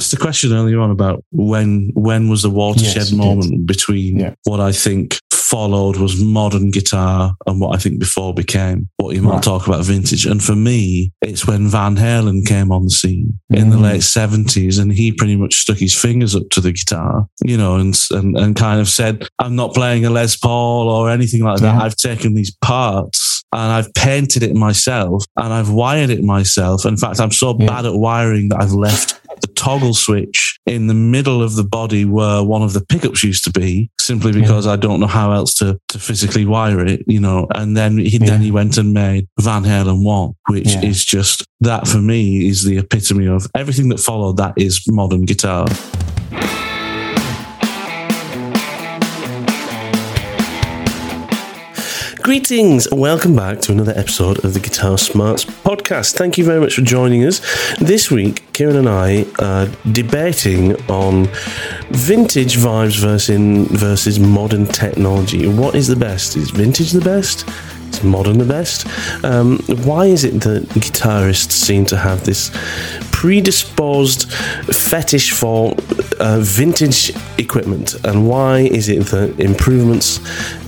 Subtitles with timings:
[0.00, 3.66] asked a question earlier on about when when was the watershed yes, moment did.
[3.66, 4.34] between yeah.
[4.44, 9.20] what I think followed was modern guitar and what I think before became what you
[9.20, 9.42] might right.
[9.42, 10.24] talk about vintage.
[10.24, 13.58] And for me, it's when Van Halen came on the scene mm.
[13.58, 13.82] in the mm.
[13.82, 17.76] late seventies and he pretty much stuck his fingers up to the guitar, you know,
[17.76, 21.58] and, and, and kind of said, I'm not playing a Les Paul or anything like
[21.60, 21.74] that.
[21.74, 21.82] Yeah.
[21.82, 26.86] I've taken these parts and I've painted it myself and I've wired it myself.
[26.86, 27.66] In fact, I'm so yeah.
[27.66, 29.19] bad at wiring that I've left the
[29.60, 33.50] toggle switch in the middle of the body where one of the pickups used to
[33.50, 34.72] be, simply because yeah.
[34.72, 37.46] I don't know how else to, to physically wire it, you know.
[37.54, 38.26] And then he yeah.
[38.26, 40.84] then he went and made Van Halen one, which yeah.
[40.84, 45.26] is just that for me is the epitome of everything that followed that is modern
[45.26, 45.66] guitar.
[52.22, 56.16] Greetings, welcome back to another episode of the Guitar Smarts podcast.
[56.16, 57.40] Thank you very much for joining us.
[57.78, 61.28] This week, Kieran and I are debating on
[61.90, 65.48] vintage vibes versus, versus modern technology.
[65.48, 66.36] What is the best?
[66.36, 67.48] Is vintage the best?
[68.02, 68.86] Modern the best?
[69.24, 72.50] Um, why is it that guitarists seem to have this
[73.10, 74.32] predisposed
[74.72, 75.74] fetish for
[76.20, 80.20] uh, vintage equipment, and why is it that improvements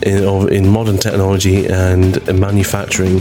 [0.02, 0.22] in,
[0.52, 3.20] in modern technology and manufacturing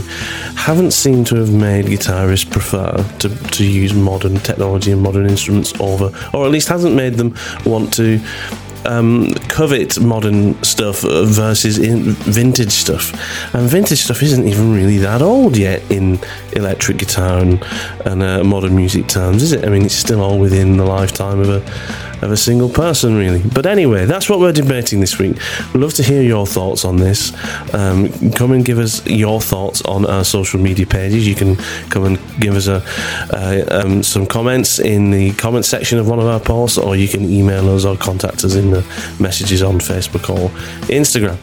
[0.56, 5.72] haven't seemed to have made guitarists prefer to, to use modern technology and modern instruments
[5.80, 7.34] over, or at least hasn't made them
[7.64, 8.20] want to
[8.84, 13.12] um, covet modern stuff versus vintage stuff,
[13.54, 16.18] and vintage stuff isn't even really that old yet in
[16.52, 17.62] electric guitar and,
[18.04, 19.64] and uh, modern music terms, is it?
[19.64, 23.42] I mean, it's still all within the lifetime of a of a single person, really.
[23.42, 25.36] But anyway, that's what we're debating this week.
[25.74, 27.32] We'd love to hear your thoughts on this.
[27.74, 31.26] Um, come and give us your thoughts on our social media pages.
[31.26, 31.56] You can
[31.90, 32.82] come and give us a,
[33.30, 37.08] uh, um, some comments in the comment section of one of our posts, or you
[37.08, 38.82] can email us or contact us in the
[39.18, 40.48] messages on Facebook or
[40.88, 41.38] Instagram.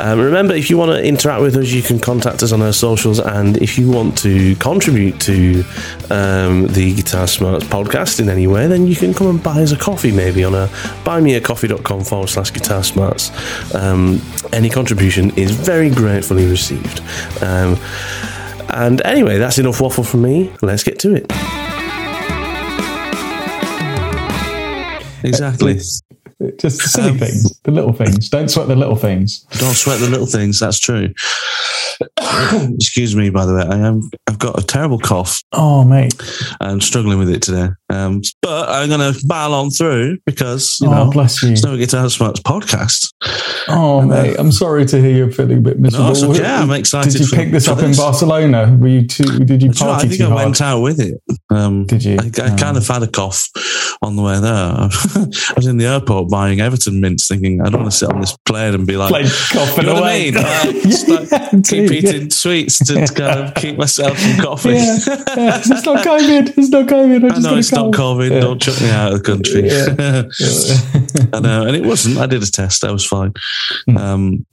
[0.00, 2.72] Um, remember, if you want to interact with us, you can contact us on our
[2.72, 5.64] socials, and if you want to contribute to
[6.10, 9.72] um, the Guitar Smarts podcast in any way, then you can come and buy us
[9.72, 10.68] a coffee maybe on a
[11.04, 13.30] buymeacoffee.com forward slash guitar smarts.
[13.74, 14.20] Um,
[14.52, 17.00] any contribution is very gratefully received.
[17.42, 17.78] Um,
[18.70, 20.52] and anyway, that's enough waffle from me.
[20.62, 21.30] Let's get to it.
[25.24, 25.74] Exactly.
[26.58, 28.28] Just the silly um, things, the little things.
[28.28, 29.40] Don't sweat the little things.
[29.58, 30.58] Don't sweat the little things.
[30.60, 31.14] That's true.
[32.74, 33.62] Excuse me, by the way.
[33.62, 34.02] I am.
[34.26, 35.42] I've got a terrible cough.
[35.52, 36.14] Oh, mate.
[36.60, 37.68] I'm struggling with it today.
[37.90, 41.52] Um, but I'm going to battle on through because you oh, know, bless you.
[41.52, 43.12] It's no Guitar Smarts podcast.
[43.68, 46.12] Oh, and, uh, mate, I'm sorry to hear you're feeling a bit miserable.
[46.14, 46.44] No, okay.
[46.44, 47.12] I'm excited.
[47.12, 47.96] Did you for, pick this up this.
[47.96, 48.76] in Barcelona?
[48.78, 49.40] Were you too?
[49.44, 49.84] Did you party?
[49.84, 50.44] Right, I think I hard?
[50.44, 51.14] went out with it.
[51.50, 52.18] Um, did you?
[52.18, 52.56] I, I oh.
[52.56, 53.48] kind of had a cough
[54.02, 54.52] on the way there.
[54.54, 58.20] I was in the airport buying Everton mints, thinking I don't want to sit on
[58.20, 60.28] this plane and be like, Plane coughing you know away.
[60.28, 60.34] I mean?
[61.08, 64.76] like, yeah, keep eating sweets to kind of keep myself from coughing.
[64.76, 64.96] Yeah,
[65.36, 65.58] yeah.
[65.58, 66.58] It's not COVID.
[66.58, 67.32] It's not COVID.
[67.32, 68.30] I know it's not COVID.
[68.30, 68.40] Yeah.
[68.40, 69.70] Don't chuck me out of the country.
[71.32, 72.18] I know, and it wasn't.
[72.18, 72.84] I did a test.
[72.84, 73.32] I was fine.
[73.86, 73.96] Hmm.
[73.96, 74.46] Um,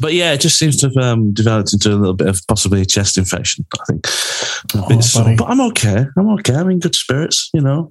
[0.00, 2.80] but yeah, it just seems to have um, developed into a little bit of possibly
[2.82, 3.64] a chest infection.
[3.80, 4.06] I think.
[4.74, 6.06] Oh, so, but I'm okay.
[6.16, 6.54] I'm okay.
[6.54, 7.50] I'm in good spirits.
[7.54, 7.90] You know,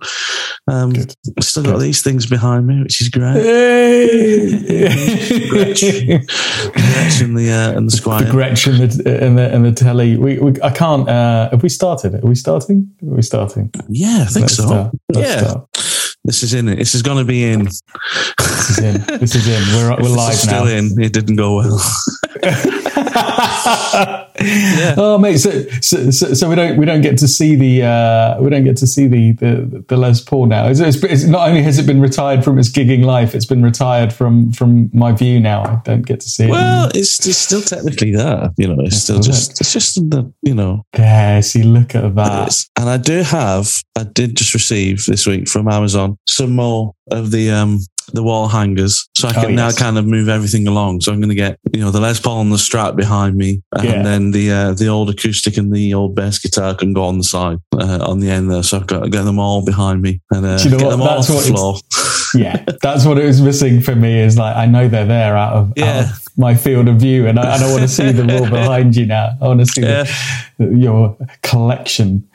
[0.67, 0.93] Um,
[1.41, 1.81] still got Good.
[1.81, 3.35] these things behind me, which is great.
[5.49, 6.25] Gretsch.
[6.73, 8.19] Gretsch and the uh, and the Squier.
[8.19, 10.17] The Gretsch and the and the, and the telly.
[10.17, 11.07] We, we I can't.
[11.09, 12.15] Uh, have we started?
[12.15, 12.91] Are we starting?
[13.03, 13.71] Are we starting?
[13.89, 14.65] Yeah, I think Let's so.
[14.67, 14.93] Start.
[15.13, 15.39] yeah.
[15.47, 15.67] Start.
[16.23, 16.75] This is in it.
[16.75, 17.65] This is going to be in.
[17.65, 19.19] This is in.
[19.19, 19.75] This is in.
[19.75, 20.71] We're, we're live still now.
[20.71, 21.01] in.
[21.01, 21.81] It didn't go well.
[24.41, 24.95] yeah.
[24.97, 28.49] Oh mate, so, so, so we don't we don't get to see the uh, we
[28.49, 30.67] don't get to see the the, the Les Paul now.
[30.67, 33.63] It's, it's, it's, not only has it been retired from its gigging life, it's been
[33.63, 35.63] retired from from my view now.
[35.63, 36.49] I don't get to see it.
[36.49, 38.51] Well, it's, it's still technically there.
[38.57, 40.85] You know, it's, still just it's just the you know.
[40.93, 42.65] There, see, look at that.
[42.77, 47.31] And I do have I did just receive this week from Amazon some more of
[47.31, 47.79] the um
[48.13, 49.57] the wall hangers, so I oh, can oh, yes.
[49.57, 51.01] now kind of move everything along.
[51.01, 53.61] So I'm going to get you know the Les Paul and the Strat behind me,
[53.73, 54.01] and yeah.
[54.01, 57.23] then the uh, the old acoustic and the old bass guitar can go on the
[57.23, 58.63] side uh, on the end there.
[58.63, 60.99] So I've got to get them all behind me and uh, you know get them
[60.99, 61.75] that's all off the floor.
[62.35, 64.19] yeah, that's what it was missing for me.
[64.19, 65.99] Is like I know they're there out of, yeah.
[65.99, 68.49] out of my field of view, and I, I don't want to see them all
[68.49, 69.31] behind you now.
[69.41, 70.03] I want to see yeah.
[70.03, 72.27] the, your collection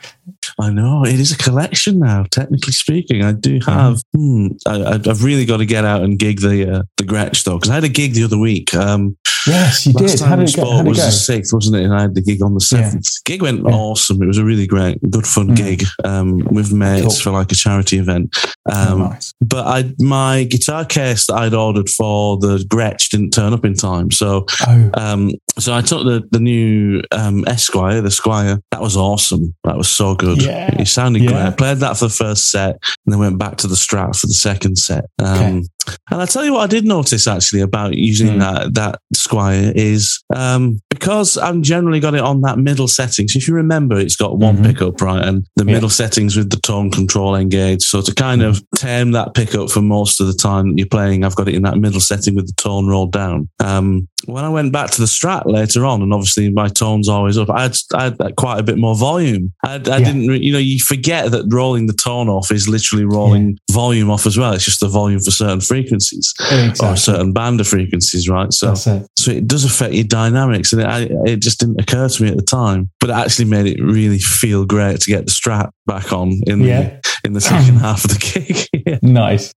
[0.58, 2.24] I know it is a collection now.
[2.30, 4.00] Technically speaking, I do have.
[4.16, 4.48] Mm.
[4.66, 7.56] Hmm, I, have really got to get out and gig the uh, the Gretsch though,
[7.56, 8.74] because I had a gig the other week.
[8.74, 10.18] Um, yes, you last did.
[10.18, 10.82] Time how did it go?
[10.82, 11.84] was the sixth, wasn't it?
[11.84, 13.06] And I had the gig on the seventh.
[13.06, 13.32] Yeah.
[13.32, 13.74] Gig went yeah.
[13.74, 14.22] awesome.
[14.22, 15.56] It was a really great, good fun mm.
[15.56, 17.10] gig um, with mates cool.
[17.10, 18.34] for like a charity event.
[18.70, 19.34] Oh, um, oh, nice.
[19.40, 23.74] But I my guitar case that I'd ordered for the Gretsch didn't turn up in
[23.74, 24.90] time, so oh.
[24.94, 28.60] um, so I took the the new um, Esquire, the Squier.
[28.70, 29.54] That was awesome.
[29.64, 30.42] That was so good.
[30.42, 30.80] Yeah.
[30.80, 31.30] It sounded yeah.
[31.30, 31.40] great.
[31.40, 34.26] I played that for the first set and then went back to the Strat for
[34.26, 35.04] the second set.
[35.18, 35.62] Um, okay.
[36.10, 38.40] And I tell you what, I did notice actually about using mm.
[38.40, 43.28] that that Squier is um, because I've generally got it on that middle setting.
[43.28, 44.66] So if you remember, it's got one mm-hmm.
[44.66, 45.74] pickup right, and the yeah.
[45.74, 47.82] middle settings with the tone control engaged.
[47.82, 48.48] So to kind mm.
[48.48, 51.54] of tame that pickup for most of the time that you're playing, I've got it
[51.54, 53.48] in that middle setting with the tone rolled down.
[53.60, 57.38] Um, when I went back to the Strat later on, and obviously my tone's always
[57.38, 59.52] up, I had, I had quite a bit more volume.
[59.64, 59.98] I, I yeah.
[59.98, 63.74] didn't, you know, you forget that rolling the tone off is literally rolling yeah.
[63.74, 64.52] volume off as well.
[64.52, 66.88] It's just the volume for certain frequencies exactly.
[66.88, 68.52] or a certain band of frequencies, right?
[68.52, 69.06] So, it.
[69.16, 72.30] so it does affect your dynamics, and it, I, it just didn't occur to me
[72.30, 75.74] at the time, but it actually made it really feel great to get the strap
[75.86, 77.00] back on in the yeah.
[77.24, 78.84] in the second half of the gig.
[78.86, 78.98] yeah.
[79.02, 79.52] Nice,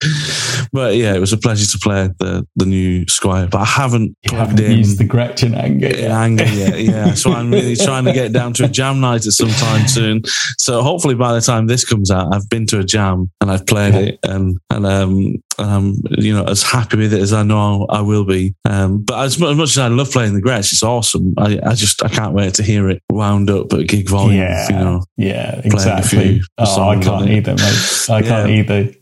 [0.72, 4.16] but yeah, it was a pleasure to play the the new Squier, but I haven't
[4.22, 6.10] you plugged haven't in used the Gretchen anger, yet.
[6.10, 6.70] anger yet.
[6.90, 9.86] Yeah, so I'm really trying to get down to a jam night at some time
[9.86, 10.22] soon.
[10.58, 13.66] So hopefully by the time this comes out, I've been to a jam and I've
[13.66, 14.00] played yeah.
[14.00, 18.00] it, and and um um, you know, as happy with it as I know I
[18.00, 18.54] will be.
[18.64, 21.34] Um, but as, as, much as I love playing the Gretsch, it's awesome.
[21.36, 24.40] I, I, just I can't wait to hear it wound up at gig volume.
[24.40, 26.40] Yeah, you know, yeah, exactly.
[26.58, 28.06] Oh, I can't either, mate.
[28.08, 28.92] I can't either.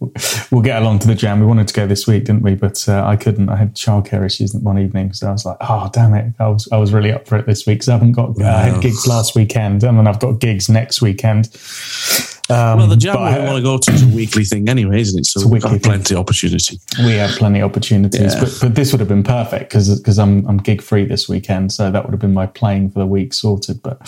[0.50, 1.40] We'll get along to the jam.
[1.40, 2.54] We wanted to go this week, didn't we?
[2.54, 3.48] But uh, I couldn't.
[3.48, 6.34] I had childcare issues one evening, so I was like, oh damn it!
[6.38, 8.40] I was I was really up for it this week because I haven't got.
[8.42, 11.48] I had gigs last weekend, and then I've got gigs next weekend.
[12.50, 15.00] Um, well, the jam but, we want to go to is a weekly thing anyway,
[15.00, 15.26] isn't it?
[15.26, 16.80] So we've got plenty of opportunity.
[16.98, 18.40] We have plenty of opportunities, yeah.
[18.40, 21.72] but, but this would have been perfect because because I'm I'm gig free this weekend,
[21.72, 23.82] so that would have been my playing for the week sorted.
[23.82, 24.00] But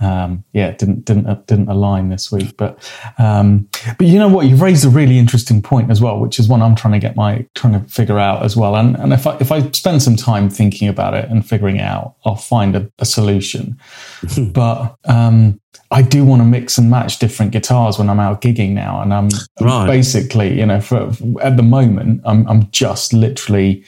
[0.00, 2.56] um, yeah, didn't didn't didn't align this week.
[2.56, 2.78] But
[3.18, 4.46] um, but you know what?
[4.46, 7.16] You've raised a really interesting point as well, which is one I'm trying to get
[7.16, 8.76] my trying to figure out as well.
[8.76, 11.82] And and if I if I spend some time thinking about it and figuring it
[11.82, 13.78] out, I'll find a, a solution.
[14.52, 15.60] but um,
[15.90, 19.14] I do want to mix and match different guitars when I'm out gigging now, and
[19.14, 19.28] I'm
[19.60, 19.86] right.
[19.86, 23.84] basically, you know, for, for, at the moment, I'm I'm just literally.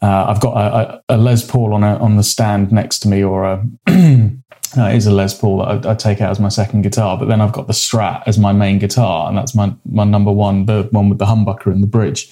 [0.00, 3.22] Uh, I've got a, a, Les Paul on a, on the stand next to me,
[3.22, 3.64] or a
[4.76, 7.18] uh, is a Les Paul that I, I, take out as my second guitar.
[7.18, 10.32] But then I've got the Strat as my main guitar, and that's my my number
[10.32, 12.30] one, the one with the humbucker and the bridge.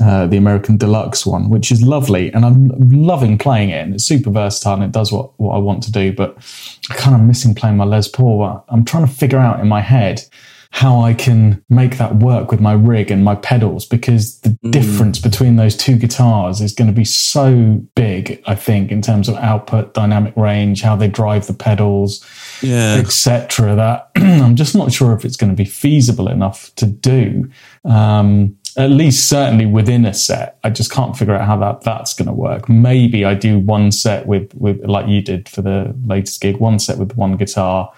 [0.00, 3.84] Uh, the American Deluxe one, which is lovely, and I'm loving playing it.
[3.84, 6.12] And it's super versatile, and it does what, what I want to do.
[6.12, 6.36] But
[6.90, 8.64] I kind of missing playing my Les Paul.
[8.68, 10.24] I'm trying to figure out in my head
[10.72, 14.70] how I can make that work with my rig and my pedals because the mm.
[14.70, 19.28] difference between those two guitars is going to be so big, I think, in terms
[19.28, 22.24] of output, dynamic range, how they drive the pedals,
[22.62, 22.96] yeah.
[22.96, 23.76] etc.
[23.76, 27.50] That I'm just not sure if it's going to be feasible enough to do.
[27.84, 30.58] Um, at least certainly within a set.
[30.64, 32.70] I just can't figure out how that that's going to work.
[32.70, 36.78] Maybe I do one set with with like you did for the latest gig, one
[36.78, 37.92] set with one guitar,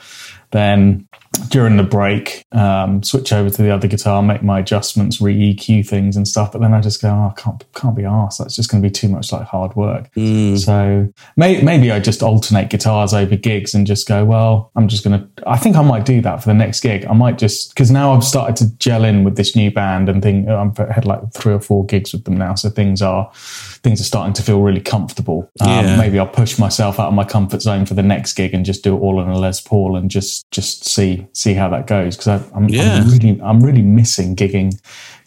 [0.50, 1.06] then
[1.48, 5.86] during the break, um, switch over to the other guitar, make my adjustments, re EQ
[5.86, 6.52] things and stuff.
[6.52, 8.38] But then I just go, oh, I can't, can't be asked.
[8.38, 10.12] That's just going to be too much like hard work.
[10.14, 10.58] Mm.
[10.58, 15.04] So may, maybe I just alternate guitars over gigs and just go, well, I'm just
[15.04, 17.04] going to, I think I might do that for the next gig.
[17.06, 20.22] I might just, because now I've started to gel in with this new band and
[20.22, 22.54] think I've had like three or four gigs with them now.
[22.54, 25.50] So things are, things are starting to feel really comfortable.
[25.60, 25.96] Um, yeah.
[25.96, 28.82] Maybe I'll push myself out of my comfort zone for the next gig and just
[28.82, 32.16] do it all in a Les Paul and just, just see, see how that goes.
[32.16, 32.96] Cause I, I'm, yeah.
[32.96, 34.80] I'm really, I'm really missing gigging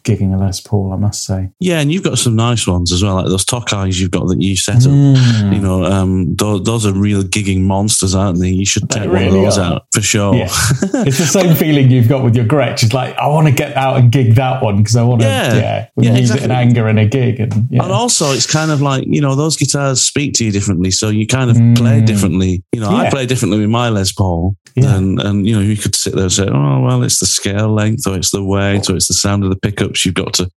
[0.08, 1.50] gigging a Les Paul, I must say.
[1.60, 4.42] Yeah, and you've got some nice ones as well, like those Tokais you've got that
[4.42, 4.92] you set up.
[4.92, 5.54] Mm.
[5.54, 8.50] You know, um, those, those, are real gigging monsters, aren't they?
[8.50, 9.74] You should take really one of those are.
[9.74, 10.36] out for sure.
[10.36, 10.46] Yeah.
[11.06, 12.84] it's the same feeling you've got with your Gretsch.
[12.84, 15.28] It's like I want to get out and gig that one because I want to,
[15.28, 16.44] yeah, yeah, yeah use exactly.
[16.44, 17.84] it in anger in a gig, and yeah.
[17.84, 21.10] and also it's kind of like you know those guitars speak to you differently, so
[21.10, 21.76] you kind of mm.
[21.76, 22.64] play differently.
[22.72, 25.96] You know, I play differently with my Les Paul, and and you know you could
[25.96, 28.96] sit there and say, oh well, it's the scale length, or it's the weight, or
[28.96, 29.56] it's the sound of the
[30.06, 30.50] You've got to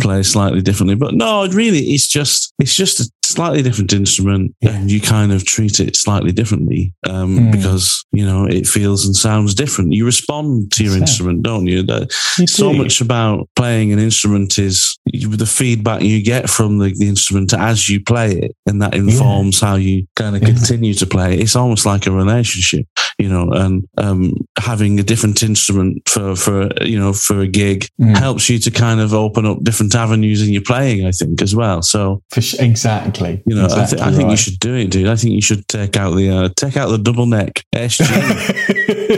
[0.00, 0.94] play slightly differently.
[0.94, 4.70] But no, really, it's just it's just a slightly different instrument, yeah.
[4.70, 7.52] and you kind of treat it slightly differently um, mm.
[7.52, 9.92] because you know it feels and sounds different.
[9.92, 11.82] You respond to your That's instrument, don't you?
[11.82, 12.78] That, you so do.
[12.78, 17.88] much about playing an instrument is the feedback you get from the, the instrument as
[17.88, 19.68] you play it, and that informs yeah.
[19.68, 20.48] how you kind of yeah.
[20.48, 21.38] continue to play.
[21.38, 22.86] It's almost like a relationship,
[23.18, 23.50] you know.
[23.50, 28.16] And um, having a different instrument for for you know for a gig mm.
[28.16, 31.06] helps you to kind of open up different avenues in your playing.
[31.06, 31.82] I think as well.
[31.82, 34.30] So exactly, you know, exactly I, th- I think right.
[34.30, 35.08] you should do it, dude.
[35.08, 38.06] I think you should take out the uh, take out the double neck SG.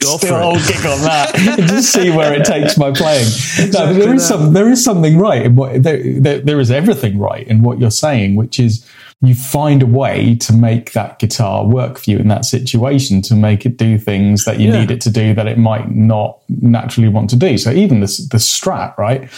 [0.00, 3.26] Go for I'll kick on that just see where it takes my playing.
[3.72, 7.18] No, there is some, there is something right in what there, there, there is everything
[7.18, 8.84] right in what you're saying, which is
[9.22, 13.34] you find a way to make that guitar work for you in that situation to
[13.34, 14.80] make it do things that you yeah.
[14.80, 17.56] need it to do that it might not naturally want to do.
[17.56, 19.30] So even the the Strat, right?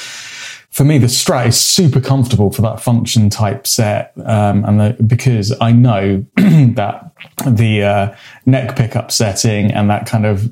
[0.71, 5.03] For me, the Strat is super comfortable for that function type set, um, and the,
[5.07, 7.11] because I know that
[7.47, 10.49] the uh, neck pickup setting and that kind of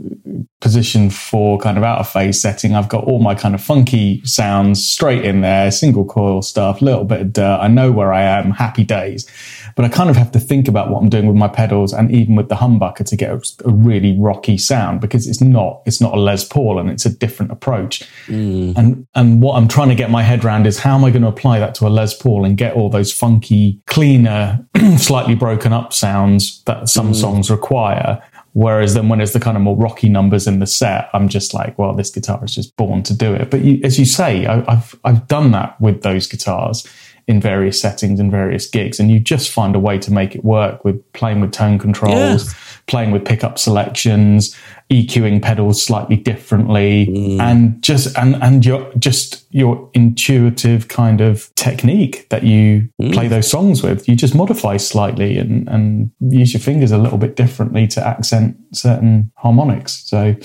[0.61, 4.23] position for kind of out of phase setting, I've got all my kind of funky
[4.25, 7.59] sounds straight in there, single coil stuff, little bit of dirt.
[7.61, 9.31] I know where I am, happy days.
[9.77, 12.11] But I kind of have to think about what I'm doing with my pedals and
[12.11, 16.01] even with the humbucker to get a, a really rocky sound because it's not it's
[16.01, 18.03] not a Les Paul and it's a different approach.
[18.27, 18.77] Mm.
[18.77, 21.23] And and what I'm trying to get my head around is how am I going
[21.23, 24.67] to apply that to a Les Paul and get all those funky, cleaner,
[24.97, 27.17] slightly broken up sounds that some mm.
[27.21, 28.23] songs require.
[28.57, 31.53] Whereas then when it's the kind of more rocky numbers in the set, I'm just
[31.53, 33.51] like, well, this guitar is just born to do it.
[33.51, 36.89] But you, as you say, I, I've I've done that with those guitars
[37.29, 39.01] in various settings and various gigs.
[39.01, 42.47] And you just find a way to make it work with playing with tone controls,
[42.47, 42.53] yeah.
[42.87, 44.57] playing with pickup selections,
[44.91, 47.41] EQing pedals slightly differently, mm.
[47.41, 53.13] and just and and your just your intuitive kind of technique that you mm.
[53.13, 54.09] play those songs with.
[54.09, 58.57] You just modify slightly and and use your fingers a little bit differently to accent
[58.73, 60.05] certain harmonics.
[60.07, 60.37] So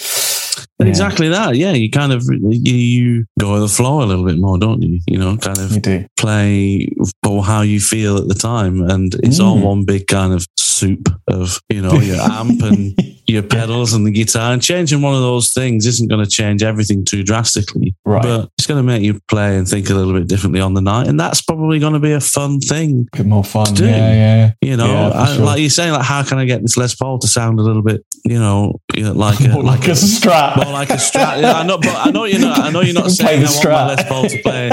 [0.82, 0.90] yeah.
[0.90, 1.56] Exactly that.
[1.56, 4.82] Yeah, you kind of you, you, go with the flow a little bit more, don't
[4.82, 5.00] you?
[5.08, 6.90] You know, kind of play
[7.24, 9.46] for how you feel at the time, and it's mm.
[9.46, 12.98] all one big kind of soup of you know your amp and
[13.28, 14.54] your pedals and the guitar.
[14.54, 18.22] And changing one of those things isn't going to change everything too drastically, right?
[18.22, 20.82] But it's going to make you play and think a little bit differently on the
[20.82, 23.08] night, and that's probably going to be a fun thing.
[23.14, 24.52] A bit more fun, yeah, yeah.
[24.62, 25.46] You know, yeah, I, sure.
[25.46, 27.84] like you're saying, like how can I get this Les Paul to sound a little
[27.84, 31.42] bit, you know, like a, like, like, a, a strat, more like a strat.
[31.42, 32.60] Yeah, I know, but I know you're not.
[32.60, 34.68] I know you're not saying I want my Les Paul to play.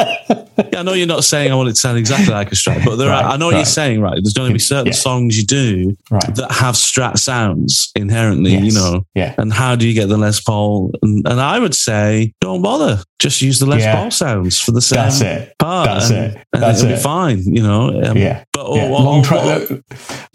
[0.73, 2.85] yeah, I know you're not saying I want it to sound exactly like a strat,
[2.85, 3.33] but there right, are.
[3.33, 4.15] I know what you're saying, right?
[4.15, 4.93] There's going to be certain yeah.
[4.93, 6.35] songs you do right.
[6.35, 8.65] that have strat sounds inherently, yes.
[8.65, 9.07] you know.
[9.15, 9.35] Yeah.
[9.39, 10.93] And how do you get the Les Paul?
[11.03, 13.03] And, and I would say, don't bother.
[13.19, 13.97] Just use the Les yeah.
[13.97, 15.55] Paul sounds for the same That's it.
[15.59, 15.87] part.
[15.87, 16.47] That's and, it.
[16.53, 16.97] That's it'll it.
[16.97, 18.01] be fine, you know.
[18.03, 18.45] Um, yeah.
[18.53, 18.89] But yeah.
[18.89, 19.83] Long, tra-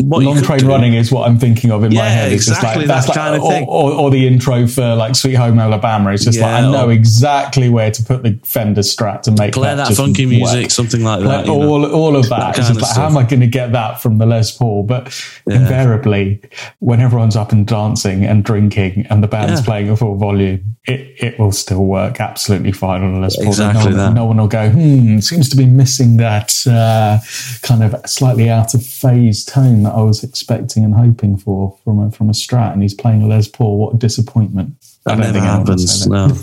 [0.02, 0.68] what long train do.
[0.68, 2.32] running is what I'm thinking of in my head.
[2.32, 3.64] It's exactly just like that's that kind like, of thing.
[3.68, 6.12] Or, or, or, the intro for like Sweet Home Alabama.
[6.12, 9.76] It's just like I know exactly where to put the Fender Strat to make play
[9.76, 11.50] that, that funky music, something like that.
[11.50, 12.56] all know, all of that.
[12.56, 14.84] that like, how am I going to get that from the Les Paul?
[14.84, 16.42] But invariably,
[16.80, 21.16] when everyone's up and dancing and drinking and the band's playing at full volume, it,
[21.24, 23.48] it will still work absolutely fine on a Les Paul.
[23.48, 24.14] Exactly no, that.
[24.14, 27.20] No one will go, hmm, seems to be missing that uh,
[27.62, 32.00] kind of slightly out of phase tone that I was expecting and hoping for from
[32.00, 33.78] a, from a Strat, and he's playing a Les Paul.
[33.78, 34.76] What a disappointment!
[35.06, 36.08] That never happens.
[36.08, 36.28] No.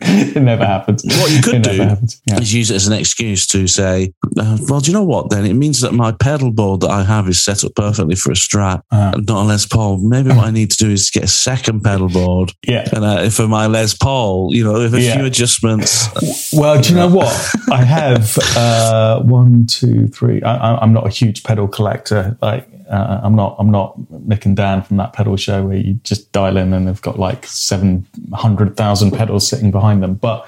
[0.00, 1.04] it never happens.
[1.04, 1.72] What you could It do.
[2.26, 2.38] Yeah.
[2.40, 5.44] is use it as an excuse to say, uh, well, do you know what then?
[5.44, 8.34] It means that my pedal board that I have is set up perfectly for a
[8.34, 9.12] Strat, Uh.
[9.14, 9.98] and not a Les Paul.
[9.98, 12.52] Maybe what I need to do is get a second pedal board.
[12.66, 12.88] Yeah.
[12.92, 15.16] And uh, for my Les Paul, you know, with a Yeah.
[15.16, 16.08] few adjustments.
[16.52, 17.54] Well, do you know what?
[17.70, 20.40] I have uh, one, two, three.
[20.42, 22.38] I, I- I'm not a huge pedal collector.
[22.40, 23.56] Like, uh, I'm not.
[23.58, 26.88] I'm not Mick and Dan from that pedal show where you just dial in and
[26.88, 30.14] they've got like seven hundred thousand pedals sitting behind them.
[30.14, 30.40] But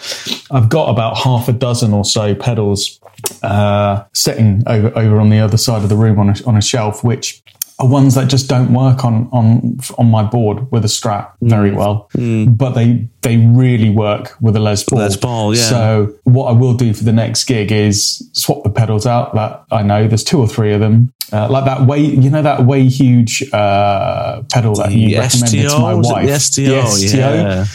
[0.51, 3.01] I've got about half a dozen or so pedals
[3.43, 6.63] uh, sitting over over on the other side of the room on a, on a
[6.63, 7.43] shelf, which
[7.81, 11.73] are ones that just don't work on on on my board with a strap very
[11.73, 14.99] well, but they they really work with a Les Paul.
[14.99, 15.63] Les Paul, yeah.
[15.63, 19.35] So what I will do for the next gig is swap the pedals out.
[19.35, 21.13] That I know there's two or three of them.
[21.33, 25.71] Uh, like that way, you know that way huge uh, pedal that you The recommended
[25.71, 26.27] to my was it wife.
[26.27, 27.67] the STO, yeah.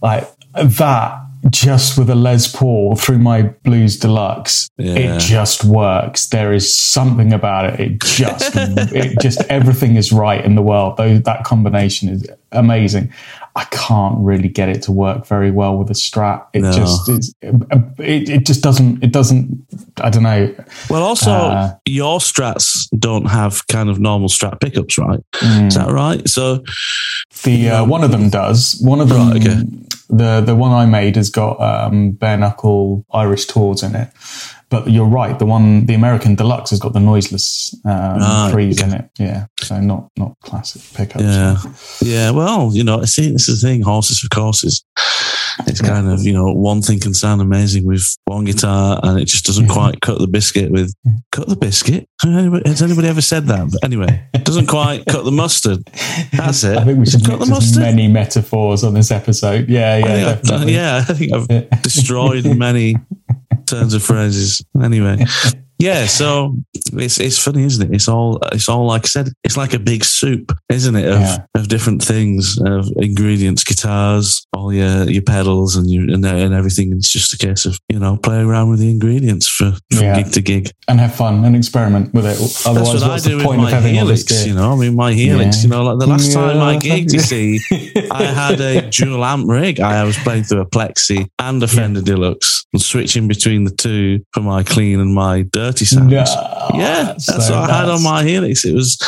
[0.00, 4.94] Like that, just with a Les Paul through my Blues Deluxe, Yeah.
[4.94, 6.26] it just works.
[6.26, 7.80] There is something about it.
[7.80, 10.96] It just, it just everything is right in the world.
[10.96, 13.12] Those, that combination is amazing.
[13.56, 16.46] I can't really get it to work very well with a Strat.
[16.52, 16.72] It No.
[16.72, 19.02] just, it, it just doesn't.
[19.02, 19.66] It doesn't.
[20.00, 20.54] I don't know.
[20.88, 25.18] Well, also, Uh, your Strats don't have kind of normal Strat pickups, right?
[25.34, 25.66] Mm.
[25.68, 26.28] Is that right?
[26.28, 26.62] So,
[27.42, 28.78] The uh, one of them does.
[28.80, 29.62] One of them, Right, okay.
[30.08, 34.08] The the one I made has got um, bare knuckle Irish tours in it.
[34.70, 35.38] But you're right.
[35.38, 39.08] The one, the American Deluxe, has got the noiseless um, Right, threes in it.
[39.18, 41.24] Yeah, so not not classic pickups.
[41.24, 41.56] yeah.
[42.02, 42.30] Yeah.
[42.32, 44.84] Well, you know, see, this is the thing horses for courses.
[45.66, 49.26] It's kind of, you know, one thing can sound amazing with one guitar and it
[49.26, 50.94] just doesn't quite cut the biscuit with
[51.32, 52.08] cut the biscuit.
[52.22, 53.70] Has anybody ever said that?
[53.72, 55.84] But anyway, it doesn't quite cut the mustard.
[56.32, 56.76] That's it.
[56.76, 57.82] I think we should cut the mustard.
[57.82, 59.68] many metaphors on this episode.
[59.68, 62.96] Yeah, yeah, I think I've yeah, I think I've destroyed many
[63.66, 64.64] turns of phrases.
[64.82, 65.24] Anyway,
[65.78, 66.06] yeah.
[66.06, 66.56] So
[66.94, 67.94] it's it's funny, isn't it?
[67.94, 69.28] It's all it's all like I said.
[69.44, 71.06] It's like a big soup, isn't it?
[71.06, 71.38] Of, Yeah.
[71.54, 76.92] of different things, of ingredients, guitars, all your your pedals, and you and, and everything.
[76.92, 80.22] It's just a case of you know play around with the ingredients for from Yeah.
[80.22, 80.70] gig to gig.
[80.88, 82.38] And have fun and experiment with it.
[82.38, 84.44] That's Otherwise, what I what's do the with point of my having all this Helix.
[84.44, 84.46] gear?
[84.48, 85.56] You know, I mean, my Helix.
[85.58, 85.62] Yeah.
[85.64, 87.60] You know, like the last time I gigged, you see,
[88.10, 89.80] I had a dual amp rig.
[89.80, 94.20] I was playing through a Plexi and a Fender Deluxe and switching between the two
[94.34, 96.10] for my clean and my dirty sounds.
[96.10, 96.24] No,
[96.74, 98.64] yeah, that's, so what I had on my Helix.
[98.64, 98.98] It was,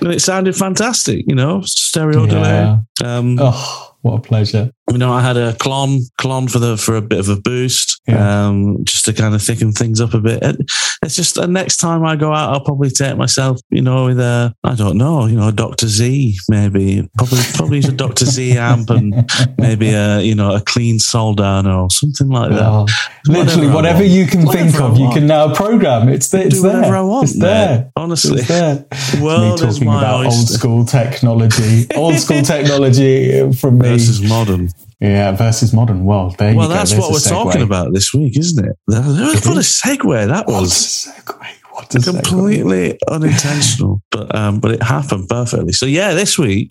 [0.00, 1.24] and it sounded fantastic.
[1.28, 2.28] You know, stereo Yeah.
[2.30, 2.78] delay.
[3.04, 4.70] Um, Oh, what a pleasure.
[4.92, 8.00] You know, I had a Klon, Klon for the for a bit of a boost,
[8.06, 8.46] Yeah.
[8.48, 10.42] um, just to kind of thicken things up a bit.
[10.42, 10.60] It-
[11.02, 14.20] it's just the next time I go out, I'll probably take myself, you know, with
[14.20, 18.24] a I don't know, you know, a Doctor Z, maybe probably probably use a Doctor
[18.26, 22.62] Z amp and maybe a you know a clean Soldano or something like that.
[22.62, 22.86] Oh,
[23.26, 26.08] literally, Whatever whatever you can Whatever think of, you can now program.
[26.08, 26.46] It's there.
[26.46, 26.96] It's whatever there.
[26.96, 27.78] I want, It's there.
[27.78, 27.86] mate.
[27.96, 28.84] Honestly, It's there.
[29.12, 31.86] the me world is talking my about old school technology.
[31.94, 33.88] old school technology from me.
[33.88, 34.70] versus modern.
[35.00, 36.36] Yeah, versus modern world.
[36.38, 36.74] There Well, you go.
[36.74, 37.30] that's There's what we're segue.
[37.30, 38.76] talking about this week, isn't it?
[38.86, 40.72] What a segue that What a was.
[40.72, 41.46] segue.
[41.72, 42.14] What a segue.
[42.22, 45.72] completely unintentional, but um, but it happened perfectly.
[45.72, 46.70] So yeah, this week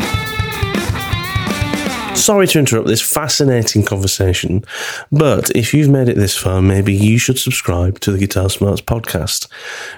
[2.16, 4.64] Sorry to interrupt this fascinating conversation,
[5.12, 8.82] but if you've made it this far, maybe you should subscribe to the Guitar Smarts
[8.82, 9.48] podcast.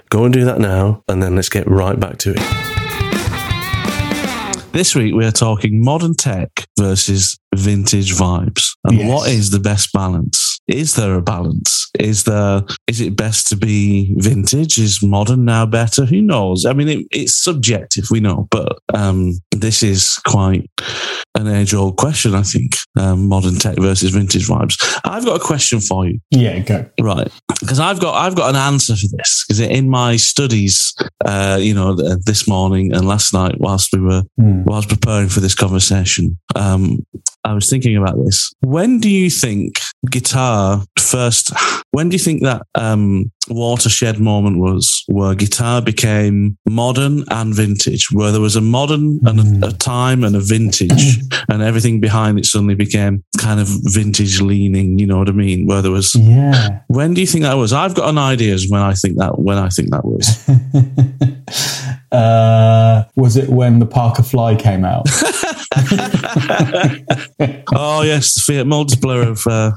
[0.10, 2.85] Go and do that now, and then let's get right back to it.
[4.76, 9.10] This week we are talking modern tech versus vintage vibes, and Yes.
[9.10, 10.45] what is the best balance?
[10.68, 11.90] Is there a balance?
[12.00, 12.64] Is there?
[12.88, 14.78] Is it best to be vintage?
[14.78, 16.06] Is modern now better?
[16.06, 16.66] Who knows?
[16.66, 20.70] I mean, it, it's subjective, we know, but um, this is quite
[21.36, 22.34] an age-old question.
[22.34, 24.76] I think um, modern tech versus vintage vibes.
[25.06, 26.20] I've got a question for you.
[26.32, 26.86] Yeah, go.
[27.00, 30.94] Right, because I've got I've got an answer for this because in my studies,
[31.26, 34.64] uh, you know, this morning and last night, whilst we were Hmm.
[34.66, 37.06] whilst preparing for this conversation, um,
[37.44, 38.52] I was thinking about this.
[38.62, 39.76] When do you think
[40.06, 41.52] guitar first?
[41.92, 48.12] When do you think that um, watershed moment was where guitar became modern and vintage?
[48.12, 51.18] Where there was a modern and a, a time and a vintage,
[51.50, 55.00] and everything behind it suddenly became kind of vintage leaning.
[55.00, 55.68] You know what I mean?
[55.68, 56.80] Where there was Yeah.
[56.88, 57.74] when do you think that was?
[57.74, 60.28] I've got an idea as when I think that when I think that was.
[62.12, 65.08] uh, was it when the Parker Fly came out?
[67.76, 69.72] oh yes, the Fiat Multipla of uh,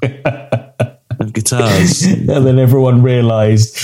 [1.20, 2.02] of guitars.
[2.04, 3.76] and then everyone realised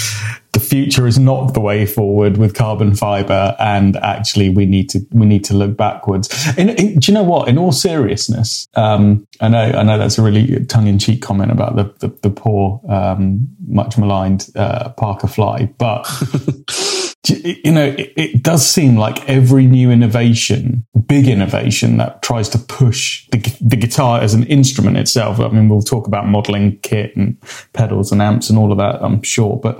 [0.52, 5.00] the future is not the way forward with carbon fiber, and actually we need to
[5.10, 6.30] we need to look backwards.
[6.56, 7.48] In, in, do you know what?
[7.48, 11.50] In all seriousness, um, I know I know that's a really tongue in cheek comment
[11.50, 16.08] about the the, the poor, um, much maligned uh, Parker fly, but.
[17.28, 22.58] you know, it, it, does seem like every new innovation, big innovation that tries to
[22.58, 25.40] push the, the guitar as an instrument itself.
[25.40, 27.40] I mean, we'll talk about modeling kit and
[27.72, 29.76] pedals and amps and all of that, I'm sure, but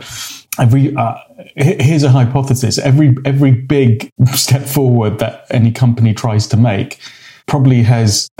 [0.59, 1.15] every, uh,
[1.57, 2.79] here's a hypothesis.
[2.79, 6.99] Every, every big step forward that any company tries to make
[7.47, 8.31] probably has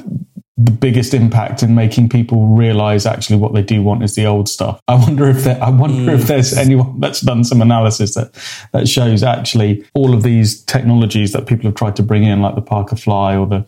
[0.57, 4.49] the biggest impact in making people realize actually what they do want is the old
[4.49, 4.81] stuff.
[4.87, 6.15] I wonder if there, I wonder mm.
[6.15, 8.33] if there's anyone that's done some analysis that
[8.73, 12.55] that shows actually all of these technologies that people have tried to bring in, like
[12.55, 13.67] the Parker Fly or the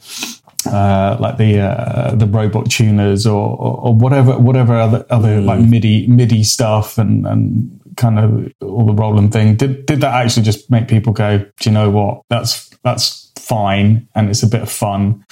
[0.66, 5.44] uh, like the uh, the robot tuners or, or, or whatever whatever other other mm.
[5.44, 9.56] like MIDI MIDI stuff and and kind of all the Roland thing.
[9.56, 11.38] Did did that actually just make people go?
[11.38, 12.22] Do you know what?
[12.30, 15.24] That's that's fine and it's a bit of fun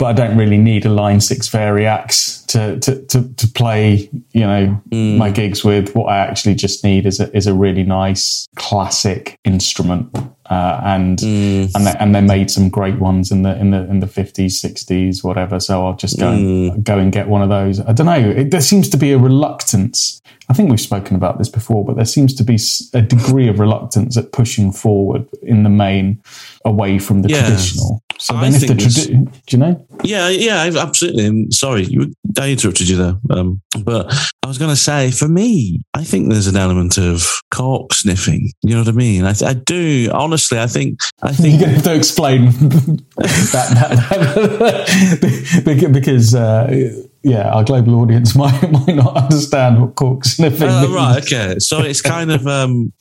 [0.00, 4.40] but I don't really need a Line Six Variax to to to, to play, you
[4.40, 5.18] know, mm.
[5.18, 5.94] my gigs with.
[5.94, 10.16] What I actually just need is a is a really nice classic instrument,
[10.48, 11.70] uh, and mm.
[11.74, 14.58] and they, and they made some great ones in the in the in the fifties,
[14.58, 15.60] sixties, whatever.
[15.60, 16.72] So I'll just go mm.
[16.72, 17.78] and, go and get one of those.
[17.78, 18.30] I don't know.
[18.30, 20.22] It, there seems to be a reluctance.
[20.48, 22.58] I think we've spoken about this before, but there seems to be
[22.94, 26.22] a degree of reluctance at pushing forward in the main
[26.64, 27.42] away from the yeah.
[27.42, 28.02] traditional.
[28.20, 29.86] So then, I if the tradi- do you know?
[30.04, 31.24] Yeah, yeah, absolutely.
[31.24, 33.14] I'm sorry, you, I interrupted you there.
[33.30, 37.26] Um, but I was going to say, for me, I think there's an element of
[37.50, 38.52] cork sniffing.
[38.62, 39.24] You know what I mean?
[39.24, 40.10] I, I do.
[40.12, 40.98] Honestly, I think.
[41.22, 46.34] I think you have to explain that, that, that because.
[46.34, 50.70] Uh, yeah, our global audience might might not understand what cork sniffing.
[50.70, 50.94] Uh, means.
[50.94, 51.58] Right, okay.
[51.58, 52.94] So it's kind of um,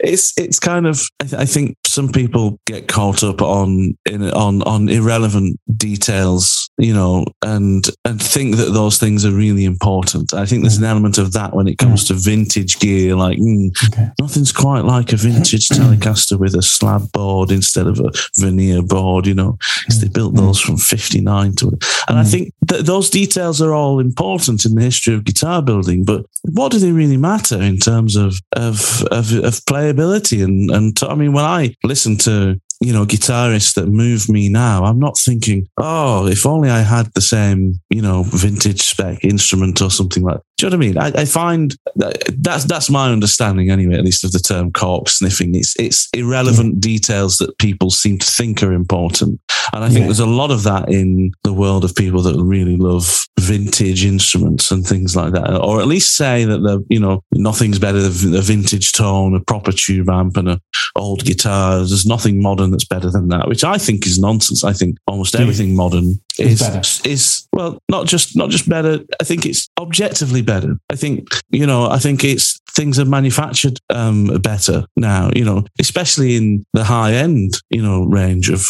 [0.00, 4.22] it's it's kind of I, th- I, think some people get caught up on in
[4.32, 10.34] on on irrelevant details, you know, and and think that those things are really important.
[10.34, 10.90] I think there's an mm.
[10.90, 12.08] element of that when it comes mm.
[12.08, 13.16] to vintage gear.
[13.16, 14.10] Like mm, okay.
[14.20, 15.78] nothing's quite like a vintage mm.
[15.78, 20.34] Telecaster with a slab board instead of a veneer board, you know, because they built
[20.34, 21.68] those from '59 to.
[22.08, 22.30] And I mm.
[22.30, 26.72] think that those details are all important in the history of guitar building, but what
[26.72, 31.32] do they really matter in terms of of of, of playability and and I mean
[31.32, 36.26] when I listen to you know, guitarists that move me now, I'm not thinking, oh,
[36.26, 40.40] if only I had the same, you know, vintage spec instrument or something like.
[40.58, 40.98] Do you know what I mean?
[40.98, 45.08] I, I find that that's that's my understanding anyway, at least of the term cork
[45.08, 45.54] sniffing.
[45.54, 46.80] It's it's irrelevant mm.
[46.80, 49.40] details that people seem to think are important,
[49.76, 50.06] and I think yeah.
[50.06, 54.70] there's a lot of that in the world of people that really love vintage instruments
[54.70, 58.34] and things like that, or at least say that the you know nothing's better than
[58.34, 60.60] a vintage tone, a proper tube amp, and a
[60.96, 61.76] old guitar.
[61.76, 64.64] There's nothing modern that's better than that, which I think is nonsense.
[64.64, 66.62] I think almost everything modern is
[67.04, 69.00] is well not just not just better.
[69.20, 70.76] I think it's objectively better.
[70.90, 75.30] I think you know I think it's things are manufactured um, better now.
[75.34, 78.66] You know, especially in the high end you know range of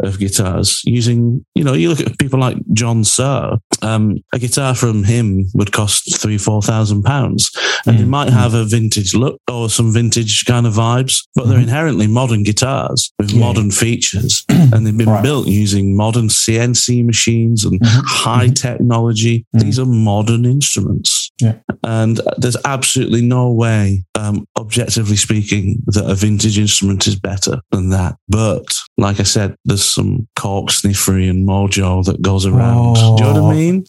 [0.00, 3.58] of guitars using you know you look at people like John Suhr.
[3.82, 7.50] Um, a guitar from him would cost three four thousand pounds,
[7.86, 8.02] and mm.
[8.02, 11.68] it might have a vintage look or some vintage kind of vibes, but they're mm-hmm.
[11.68, 13.40] inherently modern guitars with yeah.
[13.40, 15.22] modern features, and they've been right.
[15.22, 18.00] built using modern CNC machines and mm-hmm.
[18.06, 18.54] high mm-hmm.
[18.54, 19.40] technology.
[19.40, 19.58] Mm-hmm.
[19.64, 21.30] These are modern instruments.
[21.40, 21.56] Yeah.
[21.82, 27.90] And there's absolutely no way, um, objectively speaking, that a vintage instrument is better than
[27.90, 28.16] that.
[28.28, 32.96] But like I said, there's some cork sniffery and mojo that goes around.
[32.98, 33.16] Oh.
[33.16, 33.58] Do you know what I oh.
[33.58, 33.86] mean?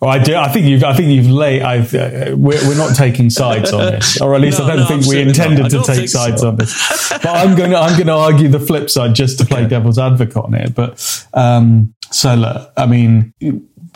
[0.00, 0.36] Well, I do.
[0.36, 0.84] I think you've.
[0.84, 1.62] I think you've laid.
[1.62, 1.94] I've.
[1.94, 4.86] Uh, we're, we're not taking sides on this, or at least no, I don't no,
[4.86, 6.48] think we intended to take sides so.
[6.48, 6.74] on this.
[7.18, 7.70] But I'm going.
[7.72, 9.68] To, I'm going to argue the flip side just to play okay.
[9.68, 10.74] devil's advocate on it.
[10.74, 13.34] But um, so look, I mean,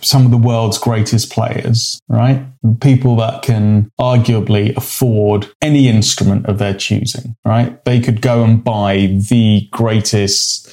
[0.03, 2.45] some of the world's greatest players, right?
[2.81, 7.83] People that can arguably afford any instrument of their choosing, right?
[7.85, 10.69] They could go and buy the greatest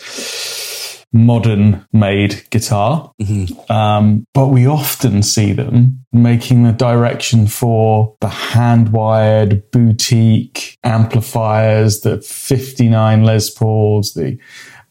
[1.12, 3.12] modern made guitar.
[3.22, 3.72] Mm-hmm.
[3.72, 12.02] Um, but we often see them making the direction for the hand wired boutique amplifiers,
[12.02, 14.38] the 59 Les Pauls, the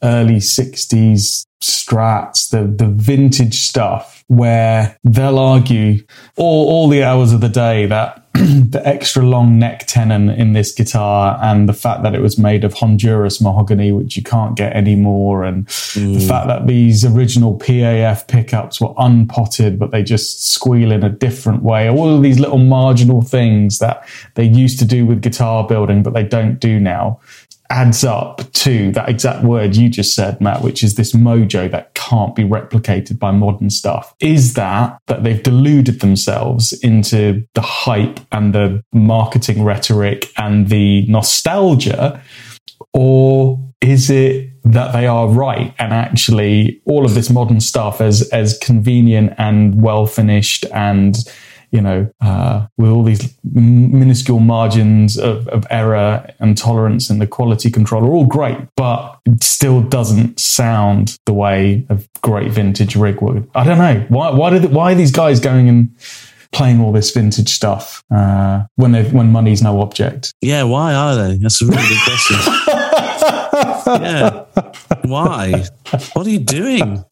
[0.03, 6.05] early 60s strats, the, the vintage stuff where they'll argue
[6.37, 10.73] all, all the hours of the day that the extra long neck tenon in this
[10.73, 14.75] guitar and the fact that it was made of Honduras mahogany, which you can't get
[14.75, 16.15] anymore, and mm.
[16.15, 21.09] the fact that these original PAF pickups were unpotted, but they just squeal in a
[21.09, 21.89] different way.
[21.89, 26.13] All of these little marginal things that they used to do with guitar building, but
[26.13, 27.19] they don't do now
[27.71, 31.95] adds up to that exact word you just said, Matt, which is this mojo that
[31.95, 34.15] can't be replicated by modern stuff.
[34.21, 41.07] Is that that they've deluded themselves into the hype and the marketing rhetoric and the
[41.09, 42.23] nostalgia?
[42.95, 48.29] Or is it that they are right and actually all of this modern stuff as
[48.31, 51.17] as convenient and well finished and
[51.71, 57.27] you know, uh, with all these minuscule margins of, of, error and tolerance and the
[57.27, 62.97] quality control are all great, but it still doesn't sound the way a great vintage
[62.97, 63.49] rig would.
[63.55, 64.31] I don't know why.
[64.31, 65.95] Why did why are these guys going and
[66.53, 70.33] playing all this vintage stuff uh, when they when money's no object?
[70.41, 71.39] Yeah, why are they?
[71.39, 72.37] That's a really good question.
[74.03, 74.73] yeah.
[75.05, 75.65] Why?
[76.13, 77.05] What are you doing?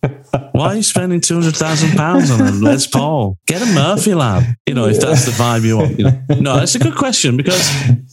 [0.53, 3.37] Why are you spending two hundred thousand pounds on a Les Paul?
[3.47, 4.45] Get a Murphy lab.
[4.67, 5.99] You know, if that's the vibe you want.
[5.99, 6.23] You know.
[6.41, 7.71] No, it's a good question because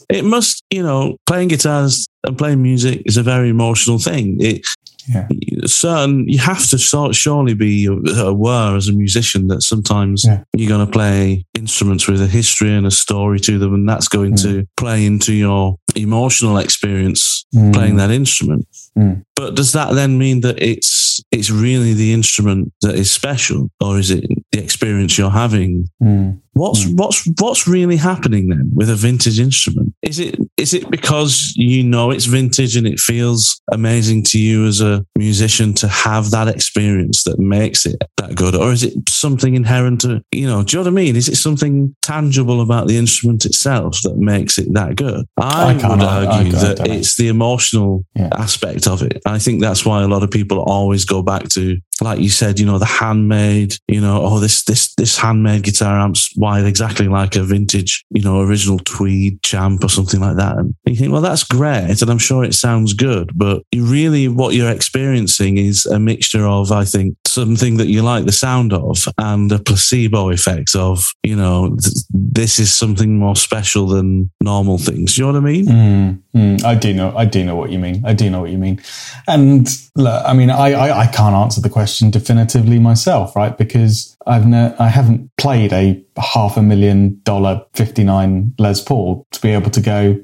[0.10, 0.64] it must.
[0.70, 4.38] You know, playing guitars and playing music is a very emotional thing.
[4.42, 4.66] It
[5.08, 5.28] yeah.
[5.66, 10.44] certain you have to sort surely be aware as a musician that sometimes yeah.
[10.56, 14.08] you're going to play instruments with a history and a story to them and that's
[14.08, 14.42] going mm.
[14.42, 17.74] to play into your emotional experience mm.
[17.74, 19.24] playing that instrument mm.
[19.36, 24.00] but does that then mean that it's it's really the instrument that is special or
[24.00, 26.40] is it the experience you're having mm.
[26.54, 26.96] What's mm.
[26.98, 29.94] what's what's really happening then with a vintage instrument?
[30.04, 34.68] Is it is it because you know it's vintage and it feels amazing to you
[34.68, 38.94] as a musician to have that experience that makes it that good, or is it
[39.10, 40.62] something inherent to you know?
[40.62, 41.16] Do you know what I mean?
[41.16, 45.26] Is it something tangible about the instrument itself that makes it that good?
[45.38, 48.30] I, I would argue I, I, that it's the emotional yeah.
[48.34, 49.22] aspect of it.
[49.26, 52.60] I think that's why a lot of people always go back to, like you said,
[52.60, 53.74] you know, the handmade.
[53.88, 58.22] You know, oh this this this handmade guitar amps wired exactly like a vintage, you
[58.22, 60.58] know, original tweed champ or something like that.
[60.58, 62.02] And you think, well, that's great.
[62.02, 66.70] And I'm sure it sounds good, but really, what you're experiencing is a mixture of,
[66.74, 71.38] I think, something that you like the sound of and a placebo effect of, you
[71.38, 75.18] know, th- this is something more special than normal things.
[75.18, 75.66] You know what I mean?
[75.66, 77.16] Mm, mm, I do know.
[77.16, 78.04] I do know what you mean.
[78.06, 78.82] I do know what you mean.
[79.28, 83.58] And look, I mean, I, I, I can't answer the question definitively myself, right?
[83.58, 89.50] Because I've I haven't played a half a million dollar 59 Les Paul to be
[89.50, 90.22] able to go,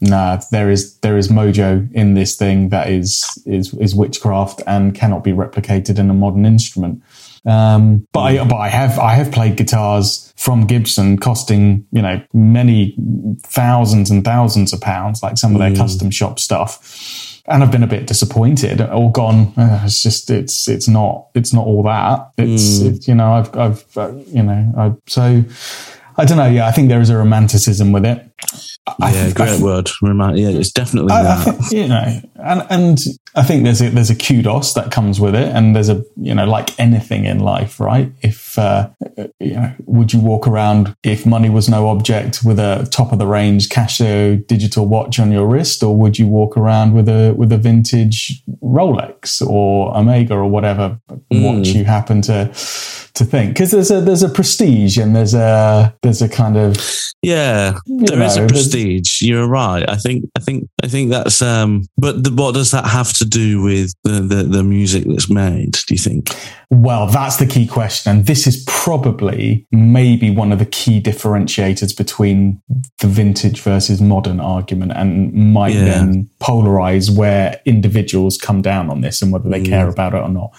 [0.00, 4.94] nah, there is, there is mojo in this thing that is, is, is witchcraft and
[4.94, 7.02] cannot be replicated in a modern instrument.
[7.44, 12.22] Um, but I, but I have, I have played guitars from Gibson costing, you know,
[12.32, 12.96] many
[13.42, 15.76] thousands and thousands of pounds, like some of their mm.
[15.76, 19.52] custom shop stuff and I've been a bit disappointed or gone.
[19.56, 22.30] Uh, it's just it's it's not it's not all that.
[22.38, 22.96] It's mm.
[22.96, 25.44] it, you know I've I've uh, you know I so
[26.16, 26.48] I don't know.
[26.48, 28.24] Yeah, I think there is a romanticism with it.
[28.86, 29.90] I yeah, great word.
[30.02, 31.46] Remind, yeah, it's definitely I, that.
[31.46, 32.98] I you know, and and
[33.36, 36.34] I think there's a there's a kudos that comes with it, and there's a you
[36.34, 38.10] know like anything in life, right?
[38.22, 38.90] If uh,
[39.38, 43.20] you know, would you walk around if money was no object with a top of
[43.20, 47.34] the range Casio digital watch on your wrist, or would you walk around with a
[47.36, 51.00] with a vintage Rolex or Omega or whatever
[51.32, 51.44] mm.
[51.44, 52.50] watch you happen to
[53.14, 56.76] to think because there's a there's a prestige and there's a there's a kind of
[57.20, 61.42] yeah there know, is a prestige you're right i think i think i think that's
[61.42, 65.28] um but the, what does that have to do with the, the the music that's
[65.28, 66.30] made do you think
[66.70, 71.96] well that's the key question and this is probably maybe one of the key differentiators
[71.96, 72.60] between
[73.00, 75.84] the vintage versus modern argument and might yeah.
[75.84, 79.68] then polarize where individuals come down on this and whether they mm.
[79.68, 80.50] care about it or not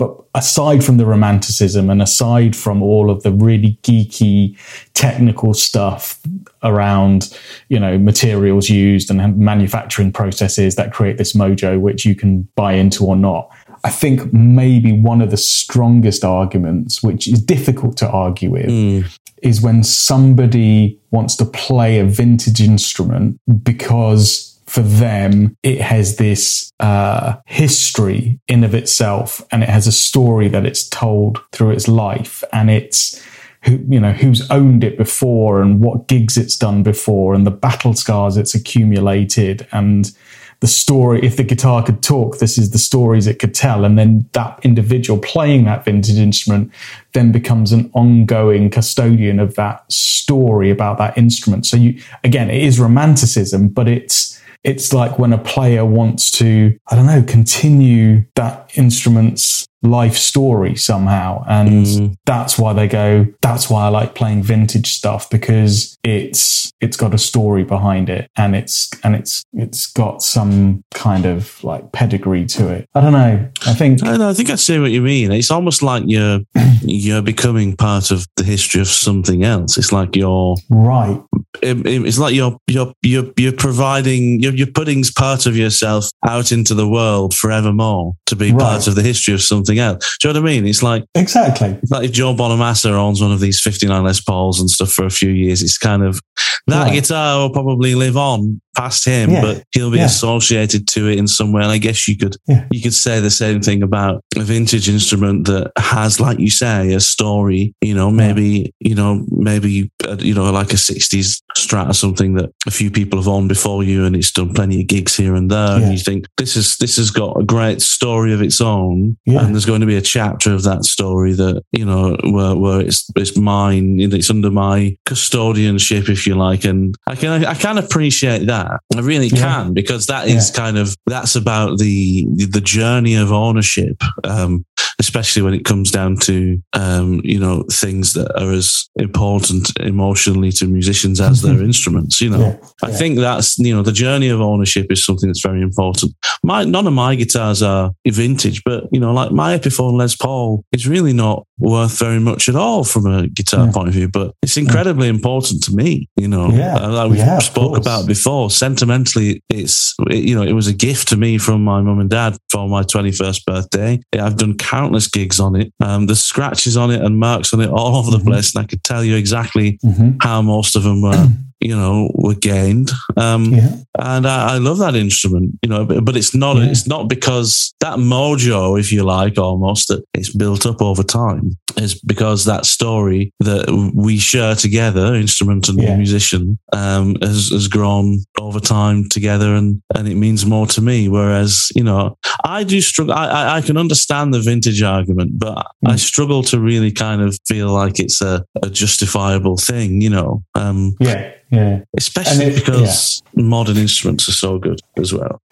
[0.00, 4.56] but aside from the romanticism and aside from all of the really geeky
[4.94, 6.18] technical stuff
[6.62, 7.36] around,
[7.68, 12.72] you know, materials used and manufacturing processes that create this mojo, which you can buy
[12.72, 13.50] into or not,
[13.84, 19.18] I think maybe one of the strongest arguments, which is difficult to argue with, mm.
[19.42, 26.72] is when somebody wants to play a vintage instrument because for them, it has this
[26.78, 31.88] uh, history in of itself, and it has a story that it's told through its
[31.88, 33.20] life, and it's
[33.64, 37.50] who you know who's owned it before, and what gigs it's done before, and the
[37.50, 40.12] battle scars it's accumulated, and
[40.60, 41.18] the story.
[41.20, 43.84] If the guitar could talk, this is the stories it could tell.
[43.84, 46.70] And then that individual playing that vintage instrument
[47.12, 51.66] then becomes an ongoing custodian of that story about that instrument.
[51.66, 56.76] So you, again, it is romanticism, but it's, it's like when a player wants to,
[56.88, 61.44] I don't know, continue that instrument's life story somehow.
[61.48, 62.16] And mm.
[62.26, 67.14] that's why they go, that's why I like playing vintage stuff because it's, it's got
[67.14, 72.46] a story behind it and it's, and it's, it's got some kind of like pedigree
[72.46, 72.88] to it.
[72.94, 73.48] I don't know.
[73.66, 75.32] I think, I, know, I think I see what you mean.
[75.32, 76.40] It's almost like you're,
[76.82, 79.78] you're becoming part of the history of something else.
[79.78, 81.20] It's like you're right.
[81.62, 86.52] It, it's like you're, you're, you're, you're providing, you're, you're putting part of yourself out
[86.52, 88.60] into the world forevermore to be right.
[88.60, 90.16] part of the history of something else.
[90.18, 90.66] Do you know what I mean?
[90.66, 91.78] It's like exactly.
[91.82, 95.04] It's like if Joe Bonamassa owns one of these 59 Les Pauls and stuff for
[95.04, 96.20] a few years, it's kind of
[96.66, 96.92] that right.
[96.94, 99.42] guitar will probably live on past him, yeah.
[99.42, 100.06] but he'll be yeah.
[100.06, 101.62] associated to it in some way.
[101.62, 102.66] And I guess you could yeah.
[102.70, 106.92] you could say the same thing about a vintage instrument that has, like you say,
[106.94, 107.74] a story.
[107.82, 112.34] You know, maybe you know, maybe uh, you know, like a '60s Strat or something
[112.34, 115.34] that a few people have owned before you, and it's done plenty of gigs here
[115.34, 115.76] and there.
[115.76, 119.54] And you think this is this has got a great story of its own, and
[119.54, 123.10] there's going to be a chapter of that story that you know where where it's
[123.16, 128.46] it's mine, it's under my custodianship, if you like, and I can I can appreciate
[128.46, 128.98] that that.
[128.98, 129.38] I really yeah.
[129.38, 130.56] can because that is yeah.
[130.56, 134.64] kind of that's about the the journey of ownership, um,
[134.98, 140.52] especially when it comes down to um, you know things that are as important emotionally
[140.52, 142.20] to musicians as their instruments.
[142.20, 142.56] You know, yeah.
[142.82, 146.14] I think that's you know the journey of ownership is something that's very important.
[146.42, 150.64] My none of my guitars are vintage, but you know, like my Epiphone Les Paul
[150.72, 154.34] is really not worth very much at all from a guitar point of view, but
[154.42, 156.08] it's incredibly important to me.
[156.16, 161.08] You know, like we spoke about before sentimentally, it's you know it was a gift
[161.08, 164.00] to me from my mum and dad for my twenty first birthday.
[164.12, 165.72] I've done countless gigs on it.
[165.80, 168.28] Um, there's scratches on it and marks on it all over the mm-hmm.
[168.28, 170.12] place, and I could tell you exactly mm-hmm.
[170.20, 171.28] how most of them were.
[171.60, 172.90] you know, were gained.
[173.16, 173.76] Um, yeah.
[173.98, 176.70] And I, I, love that instrument, you know, but, but it's not, yeah.
[176.70, 181.58] it's not because that mojo, if you like, almost that it's built up over time
[181.76, 185.96] is because that story that we share together, instrument and yeah.
[185.96, 191.08] musician, um, has, has grown over time together and, and it means more to me.
[191.08, 195.90] Whereas, you know, I do struggle, I, I can understand the vintage argument, but mm.
[195.90, 200.42] I struggle to really kind of feel like it's a, a justifiable thing, you know.
[200.54, 201.32] Um, yeah.
[201.50, 201.80] Yeah.
[201.96, 203.42] Especially it, because yeah.
[203.42, 205.42] modern instruments are so good as well.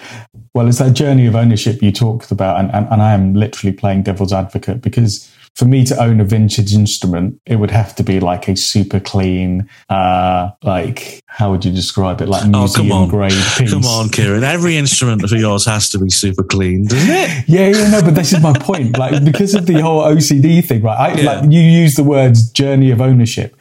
[0.55, 2.61] Well, it's that journey of ownership you talked about.
[2.61, 6.25] And, and, and I am literally playing devil's advocate because for me to own a
[6.25, 11.65] vintage instrument, it would have to be like a super clean, uh, like how would
[11.65, 12.29] you describe it?
[12.29, 13.73] Like museum oh, grade piece.
[13.73, 14.45] Come on, Kieran.
[14.45, 17.49] Every instrument for yours has to be super clean, doesn't it?
[17.49, 18.97] Yeah, yeah, no, but this is my point.
[18.97, 20.97] Like because of the whole OCD thing, right?
[20.97, 21.33] I, yeah.
[21.33, 23.57] Like you use the words journey of ownership.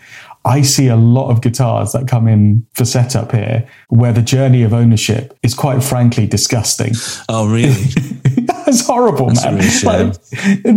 [0.47, 4.63] I see a lot of guitars that come in for setup here where the journey
[4.63, 6.93] of ownership is quite frankly disgusting.
[7.27, 7.73] Oh, really?
[8.65, 10.07] That's horrible, That's man.
[10.09, 10.17] Like,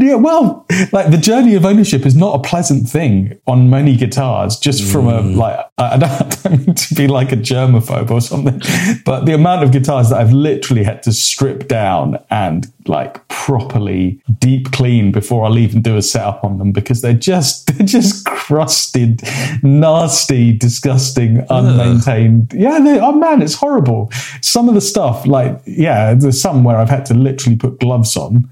[0.03, 4.59] yeah, well, like the journey of ownership is not a pleasant thing on many guitars,
[4.59, 4.93] just mm.
[4.93, 5.37] from a, mm.
[5.37, 6.11] like, I don't,
[6.47, 8.61] I don't mean to be like a germaphobe or something,
[9.05, 14.21] but the amount of guitars that I've literally had to strip down and like properly
[14.39, 18.27] deep clean before I'll even do a setup on them because they're just, they're just
[18.27, 19.23] crusted,
[19.63, 22.53] nasty, disgusting, unmaintained.
[22.55, 22.61] Ugh.
[22.61, 24.11] Yeah, oh man, it's horrible.
[24.41, 28.17] Some of the stuff, like, yeah, there's some where I've had to literally put gloves
[28.17, 28.49] on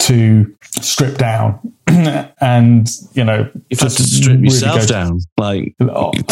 [0.00, 1.58] to strip down
[2.40, 5.20] and you know you've had to strip really yourself down.
[5.36, 5.74] like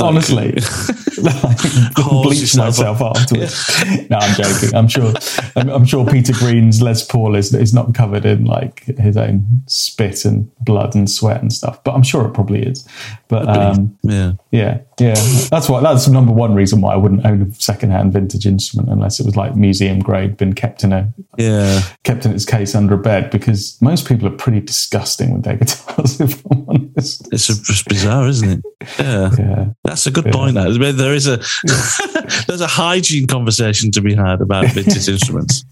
[0.01, 0.57] honestly.
[1.19, 3.17] Like, bleach myself up.
[3.17, 3.83] afterwards.
[3.85, 4.07] Yeah.
[4.09, 4.75] no i'm joking.
[4.75, 5.13] I'm sure
[5.57, 9.45] I'm, I'm, sure peter green's les paul is, is not covered in like his own
[9.67, 12.87] spit and blood and sweat and stuff but i'm sure it probably is.
[13.27, 14.35] But um, yeah.
[14.53, 15.15] yeah yeah.
[15.51, 19.19] That's what that's number one reason why i wouldn't own a secondhand vintage instrument unless
[19.21, 21.83] it was like museum grade been kept in a yeah.
[22.05, 25.57] kept in its case under a bed because most people are pretty disgusting with their
[25.57, 26.21] guitars.
[26.29, 28.65] If I'm honest, it's just bizarre, isn't it?
[28.99, 29.67] Yeah, yeah.
[29.85, 30.33] that's a good yeah.
[30.33, 30.55] point.
[30.55, 31.37] That there is a
[32.47, 35.65] there's a hygiene conversation to be had about vintage instruments.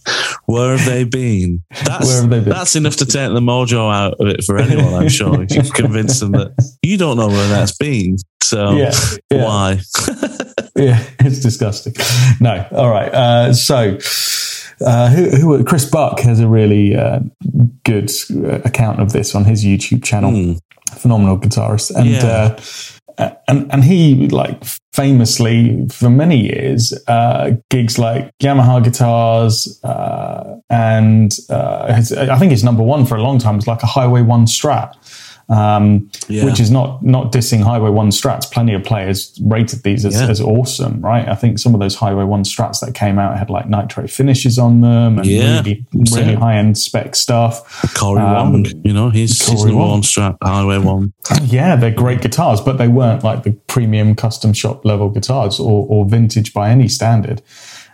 [0.47, 1.63] Where have they been?
[1.85, 2.49] That's Where have they been?
[2.49, 4.95] that's enough to take the mojo out of it for anyone.
[4.95, 8.17] I'm sure if you convince them that you don't know where that's been.
[8.43, 8.93] So yeah.
[9.31, 9.81] why?
[10.77, 11.95] Yeah, it's disgusting.
[12.41, 13.13] No, all right.
[13.13, 13.99] Uh, so
[14.85, 17.21] uh, who, who, Chris Buck has a really uh,
[17.85, 18.11] good
[18.65, 20.33] account of this on his YouTube channel.
[20.33, 20.61] Mm.
[20.93, 22.57] Phenomenal guitarist, and yeah.
[23.19, 24.63] uh, and and he like
[24.93, 32.53] famously for many years uh, gigs like Yamaha guitars uh, and uh, his, I think
[32.53, 34.95] his number one for a long time was like a Highway One Strat
[35.49, 36.45] um, yeah.
[36.45, 38.51] which is not not dissing Highway One Strats.
[38.51, 40.29] Plenty of players rated these as, yeah.
[40.29, 41.29] as, awesome, right?
[41.29, 44.59] I think some of those Highway One Strats that came out had like nitro finishes
[44.59, 45.59] on them and yeah.
[45.59, 47.95] really really high end spec stuff.
[47.95, 51.13] Corey um, Wong, you know, he's, he's the One Strat Highway One.
[51.43, 55.87] Yeah, they're great guitars, but they weren't like the premium custom shop level guitars or,
[55.89, 57.43] or vintage by any standard.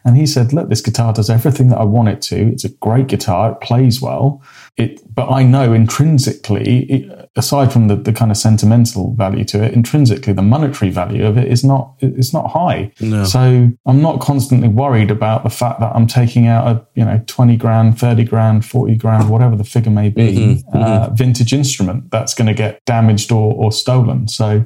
[0.04, 2.48] And he said, "Look, this guitar does everything that I want it to.
[2.48, 3.52] It's a great guitar.
[3.52, 4.42] It plays well."
[4.78, 9.62] It, but I know intrinsically, it, aside from the, the kind of sentimental value to
[9.62, 12.90] it, intrinsically the monetary value of it is not is not high.
[12.98, 13.24] No.
[13.24, 17.22] So I'm not constantly worried about the fact that I'm taking out a you know
[17.26, 21.14] twenty grand, thirty grand, forty grand, whatever the figure may be, mm-hmm, uh, mm-hmm.
[21.16, 24.26] vintage instrument that's going to get damaged or, or stolen.
[24.26, 24.64] So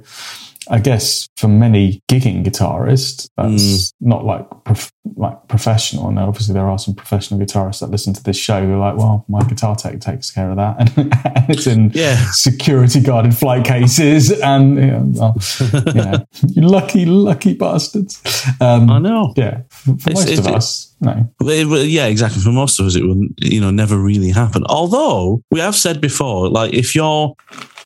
[0.69, 3.93] I guess for many gigging guitarists, that's mm.
[4.01, 6.09] not like prof- like professional.
[6.09, 8.97] And obviously, there are some professional guitarists that listen to this show who are like,
[8.97, 10.99] "Well, my guitar tech takes care of that," and,
[11.37, 12.31] and it's in yeah.
[12.33, 14.33] security guarded flight cases.
[14.41, 15.37] And you know, well,
[15.87, 18.21] you, know, you lucky, lucky bastards.
[18.61, 19.33] Um, I know.
[19.37, 20.95] Yeah, for, for most of us.
[21.01, 21.29] No.
[21.43, 22.43] Yeah, exactly.
[22.43, 24.65] For most of us, it would, you know, never really happen.
[24.67, 27.35] Although we have said before, like if you're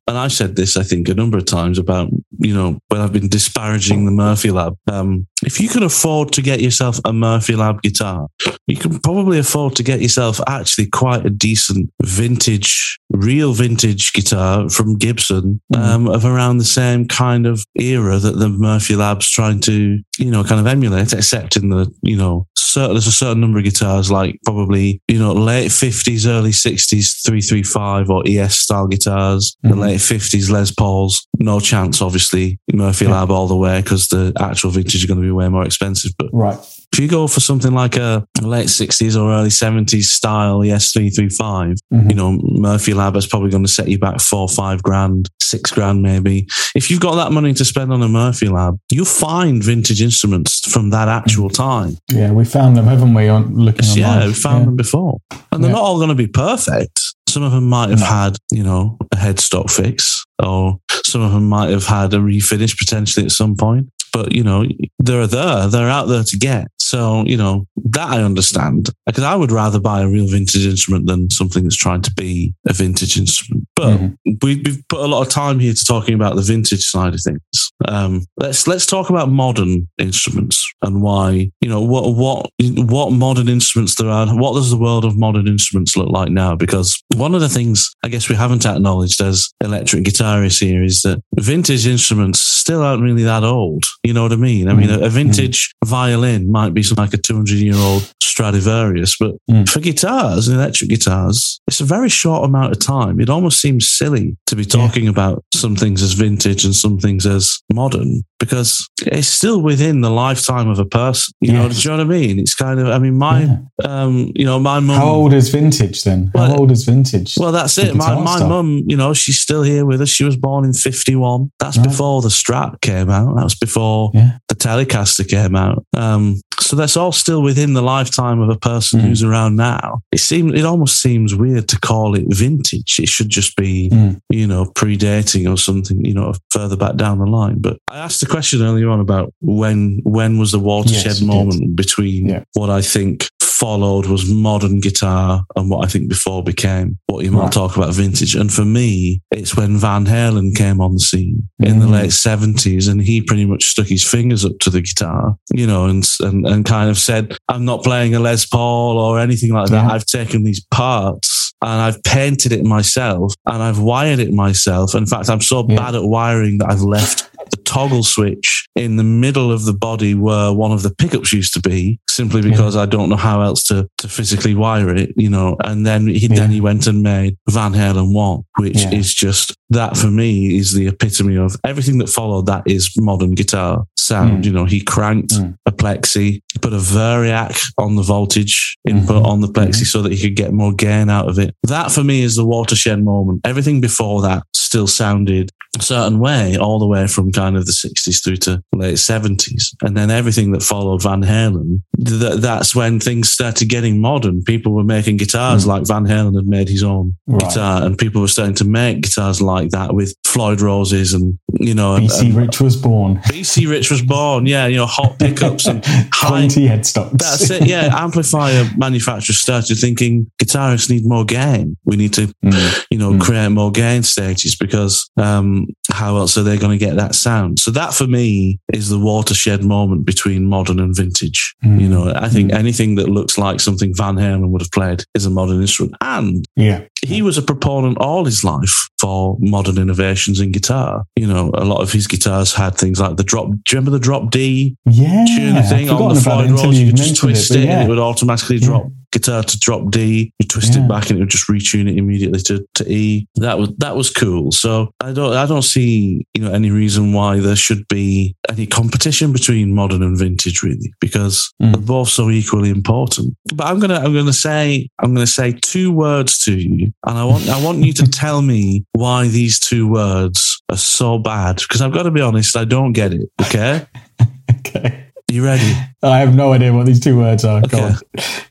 [0.07, 3.13] and I've said this, I think, a number of times about, you know, when I've
[3.13, 4.77] been disparaging the Murphy Lab.
[4.91, 8.27] Um, if you can afford to get yourself a Murphy Lab guitar,
[8.67, 14.69] you can probably afford to get yourself actually quite a decent vintage, real vintage guitar
[14.69, 15.79] from Gibson mm.
[15.79, 20.31] um, of around the same kind of era that the Murphy Lab's trying to, you
[20.31, 23.65] know, kind of emulate, except in the, you know, certain, there's a certain number of
[23.65, 29.71] guitars like probably, you know, late 50s, early 60s, 335 or ES style guitars, mm.
[29.71, 31.27] the late 50s Les Pauls.
[31.39, 33.13] No chance, obviously, Murphy yeah.
[33.13, 36.13] Lab all the way because the actual vintage are going to be way more expensive.
[36.19, 36.59] But right.
[36.93, 42.11] If you go for something like a late 60s or early 70s style ES335, mm-hmm.
[42.11, 45.71] you know, Murphy Lab is probably going to set you back four, five grand, six
[45.71, 46.49] grand maybe.
[46.75, 50.69] If you've got that money to spend on a Murphy Lab, you'll find vintage instruments
[50.71, 51.55] from that actual mm.
[51.55, 51.97] time.
[52.09, 54.65] Yeah, we found them, haven't we, on looking Yeah, we found yeah.
[54.67, 55.19] them before.
[55.53, 55.77] And they're yeah.
[55.77, 57.01] not all going to be perfect.
[57.29, 61.49] Some of them might have had, you know, a headstock fix, or some of them
[61.49, 64.65] might have had a refinish potentially at some point but you know
[64.99, 66.69] they're there they're out there to get.
[66.79, 68.91] So you know that i understand.
[69.07, 72.55] Because i would rather buy a real vintage instrument than something that's trying to be
[72.69, 73.67] a vintage instrument.
[73.77, 74.33] But mm-hmm.
[74.43, 77.21] we, have put a lot of time here to talking about the vintage side of
[77.23, 77.73] things.
[77.87, 83.49] Um, let's let's talk about modern instruments and why you know what what what modern
[83.49, 84.27] instruments there are.
[84.29, 86.55] What does the world of modern instruments look like now?
[86.55, 91.03] Because one of the things i guess we haven't acknowledged as electric guitarists here is
[91.03, 94.69] that vintage instruments still aren't really that old you know what I mean?
[94.69, 95.01] I mean, mm.
[95.01, 95.89] a, a vintage mm.
[95.89, 99.69] violin might be like a 200 year old Stradivarius, but mm.
[99.69, 103.21] for guitars and electric guitars, it's a very short amount of time.
[103.21, 105.11] It almost seems silly to be talking yeah.
[105.11, 110.11] about some things as vintage and some things as modern because it's still within the
[110.11, 111.35] lifetime of a person.
[111.43, 111.63] You yes.
[111.63, 112.39] know, do you know what I mean?
[112.39, 113.59] It's kind of, I mean, my, yeah.
[113.85, 114.97] um, you know, my mum.
[114.97, 116.31] How old is vintage then?
[116.35, 117.37] How well, old is vintage?
[117.39, 117.95] Well, that's it.
[117.95, 120.09] My, my mum, you know, she's still here with us.
[120.09, 121.53] She was born in 51.
[121.59, 121.87] That's right.
[121.87, 123.37] before the Strat came out.
[123.37, 124.39] That was before yeah.
[124.49, 125.85] the Telecaster came out.
[125.97, 129.05] Um, so that's all still within the lifetime of a person mm.
[129.05, 130.01] who's around now.
[130.13, 132.99] It seems, it almost seems weird to call it vintage.
[133.01, 134.21] It should just be, mm.
[134.29, 137.57] you know, predating or something, you know, further back down the line.
[137.59, 141.75] But I asked the question earlier on about when when was the watershed yes, moment
[141.75, 142.45] between yeah.
[142.53, 143.29] what I think
[143.61, 147.53] followed was modern guitar and what I think before became what you might right.
[147.53, 148.35] talk about vintage.
[148.35, 151.69] And for me, it's when Van Halen came on the scene mm.
[151.69, 151.93] in the mm.
[151.93, 155.85] late seventies and he pretty much stuck his fingers up to the guitar, you know,
[155.85, 159.69] and, and, and kind of said, I'm not playing a Les Paul or anything like
[159.69, 159.85] that.
[159.85, 159.93] Yeah.
[159.93, 164.95] I've taken these parts and I've painted it myself and I've wired it myself.
[164.95, 165.77] In fact, I'm so yeah.
[165.77, 167.30] bad at wiring that I've left
[167.71, 171.61] toggle switch in the middle of the body where one of the pickups used to
[171.61, 172.83] be, simply because yeah.
[172.83, 175.57] I don't know how else to, to physically wire it, you know.
[175.63, 176.35] And then he yeah.
[176.35, 178.93] then he went and made Van Halen one, which yeah.
[178.93, 183.35] is just that for me is the epitome of everything that followed that is modern
[183.35, 184.43] guitar sound.
[184.43, 184.47] Mm.
[184.47, 185.57] You know, he cranked mm.
[185.67, 189.27] a plexi, put a variac on the voltage input mm-hmm.
[189.27, 189.85] on the plexi mm-hmm.
[189.85, 191.55] so that he could get more gain out of it.
[191.65, 193.41] That for me is the watershed moment.
[193.45, 197.73] Everything before that still sounded a certain way all the way from kind of the
[197.73, 199.75] 60s through to late 70s.
[199.83, 204.43] And then everything that followed Van Halen, th- that's when things started getting modern.
[204.43, 205.69] People were making guitars mm.
[205.69, 207.41] like Van Halen had made his own right.
[207.41, 211.75] guitar, and people were starting to make guitars like that with Floyd Roses and you
[211.75, 213.17] know, BC and, Rich was born.
[213.29, 214.47] BC Rich was born.
[214.47, 216.29] Yeah, you know, hot pickups and high.
[216.29, 217.19] Twenty headstocks.
[217.19, 217.67] That's it.
[217.67, 221.77] Yeah, amplifier manufacturers started thinking guitarists need more gain.
[221.85, 222.85] We need to, Mm.
[222.91, 223.21] you know, Mm.
[223.21, 227.59] create more gain stages because um, how else are they going to get that sound?
[227.59, 231.55] So that for me is the watershed moment between modern and vintage.
[231.65, 231.81] Mm.
[231.83, 232.55] You know, I think Mm.
[232.59, 235.95] anything that looks like something Van Halen would have played is a modern instrument.
[236.01, 236.81] And Yeah.
[237.05, 241.05] he was a proponent all his life for modern innovations in guitar.
[241.17, 243.47] You know, a lot of his guitars had things like the drop.
[243.49, 245.25] Do you remember the drop D Yeah.
[245.27, 247.89] tuner thing on the Floyd until You could just twist it, it, but and it
[247.89, 248.67] would automatically Yeah.
[248.67, 250.33] drop guitar to drop D.
[250.39, 250.85] You twist Yeah.
[250.85, 253.27] it back and it would just retune it immediately to, to E.
[253.37, 254.53] That was that was cool.
[254.53, 258.67] So I don't I don't see you know any reason why there should be any
[258.67, 261.73] competition between modern and vintage really because Mm.
[261.73, 263.35] they're both so equally important.
[263.55, 267.25] But I'm gonna I'm gonna say I'm gonna say two words to you, and I
[267.25, 271.81] want I want you to tell me why these two words are so bad because
[271.83, 273.29] I've got to be honest I don't get it.
[273.43, 273.87] Okay,
[274.61, 275.07] Okay.
[275.33, 275.73] You ready?
[276.03, 277.63] I have no idea what these two words are.
[277.63, 277.97] Go Okay.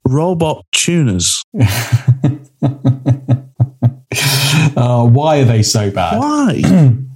[0.06, 1.44] Robot tuners.
[4.76, 6.20] uh, why are they so bad?
[6.20, 6.96] Why?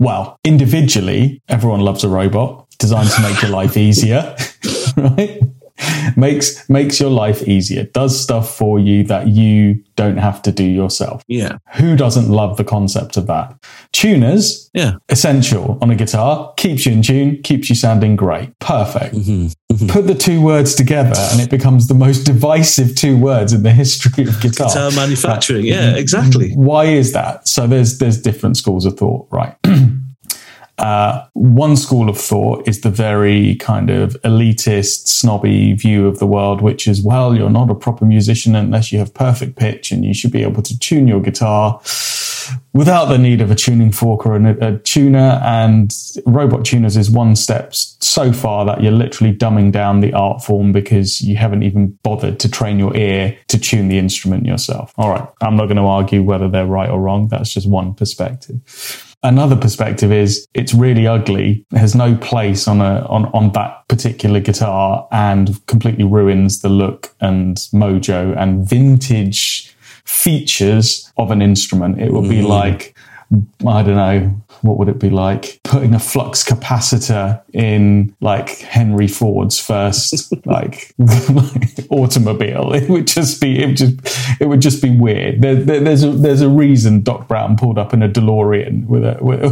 [0.00, 4.34] Well, individually, everyone loves a robot designed to make your life easier,
[4.96, 5.40] right?
[6.16, 7.84] Makes makes your life easier.
[7.84, 11.22] Does stuff for you that you don't have to do yourself.
[11.28, 13.54] Yeah, Who doesn't love the concept of that?
[13.92, 14.94] Tuners, yeah.
[15.08, 18.56] essential on a guitar, keeps you in tune, keeps you sounding great.
[18.58, 19.14] Perfect.
[19.14, 19.48] hmm
[19.88, 23.72] Put the two words together and it becomes the most divisive two words in the
[23.72, 24.68] history of guitar.
[24.68, 25.64] Guitar manufacturing.
[25.64, 26.52] Yeah, exactly.
[26.52, 27.48] Why is that?
[27.48, 29.56] So there's there's different schools of thought, right?
[30.78, 36.26] Uh, one school of thought is the very kind of elitist, snobby view of the
[36.26, 40.04] world, which is, well, you're not a proper musician unless you have perfect pitch and
[40.04, 41.80] you should be able to tune your guitar
[42.72, 45.40] without the need of a tuning fork or a, a tuner.
[45.44, 45.94] And
[46.26, 50.72] robot tuners is one step so far that you're literally dumbing down the art form
[50.72, 54.92] because you haven't even bothered to train your ear to tune the instrument yourself.
[54.98, 55.26] All right.
[55.40, 57.28] I'm not going to argue whether they're right or wrong.
[57.28, 59.13] That's just one perspective.
[59.24, 61.64] Another perspective is it's really ugly.
[61.72, 67.14] Has no place on a on, on that particular guitar and completely ruins the look
[67.22, 72.02] and mojo and vintage features of an instrument.
[72.02, 72.48] It would be mm.
[72.48, 72.94] like
[73.66, 79.06] I don't know what would it be like putting a flux capacitor in like Henry
[79.06, 80.94] Ford's first like,
[81.90, 82.72] automobile.
[82.72, 85.42] It would just be it would just it would just be weird.
[85.42, 89.04] There, there, there's a there's a reason Doc Brown pulled up in a DeLorean with
[89.04, 89.42] a with,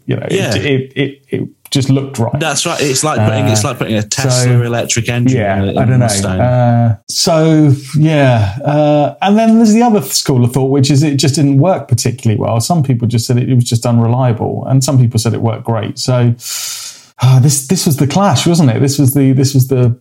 [0.06, 0.54] you know Yeah.
[0.56, 2.38] it, it, it it just looked right.
[2.40, 2.80] That's right.
[2.80, 5.38] It's like putting it's like putting a Tesla so- electric engine.
[5.38, 6.06] Yeah, in a, in don't know.
[6.42, 11.16] Uh, so yeah, uh, and then there's the other school of thought, which is it
[11.16, 12.60] just didn't work particularly well.
[12.60, 15.64] Some people just said it, it was just unreliable, and some people said it worked
[15.64, 15.98] great.
[15.98, 16.34] So
[17.20, 18.80] uh, this this was the clash, wasn't it?
[18.80, 19.98] This was the this was the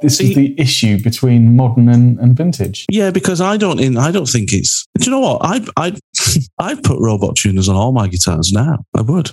[0.00, 2.86] this See- was the issue between modern and, and vintage.
[2.90, 3.80] Yeah, because I don't.
[3.80, 4.86] In I don't think it's.
[4.98, 5.40] Do you know what?
[5.42, 5.92] I I
[6.58, 8.84] I put robot tuners on all my guitars now.
[8.94, 9.30] I would.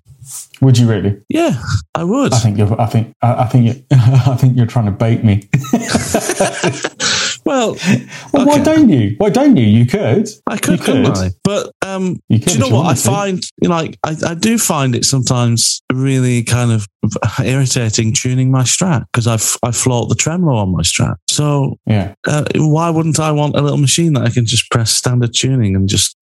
[0.61, 1.21] Would you really?
[1.29, 1.61] Yeah,
[1.93, 2.33] I would.
[2.33, 2.81] I think you're.
[2.81, 3.13] I think.
[3.21, 3.65] I, I think.
[3.65, 5.47] You, I think you're trying to bait me.
[7.45, 7.77] well,
[8.33, 9.15] Well, Why don't you?
[9.17, 9.65] Why don't you?
[9.65, 10.27] You could.
[10.47, 11.17] I could, You couldn't.
[11.17, 11.29] I?
[11.43, 13.43] But um, You do could you know what I find?
[13.61, 16.87] You know, like I, I do find it sometimes really kind of
[17.43, 19.35] irritating tuning my Strat because I
[19.67, 21.15] I float the tremolo on my Strat.
[21.35, 22.13] So Yeah.
[22.27, 25.75] uh, why wouldn't I want a little machine that I can just press standard tuning
[25.75, 26.15] and just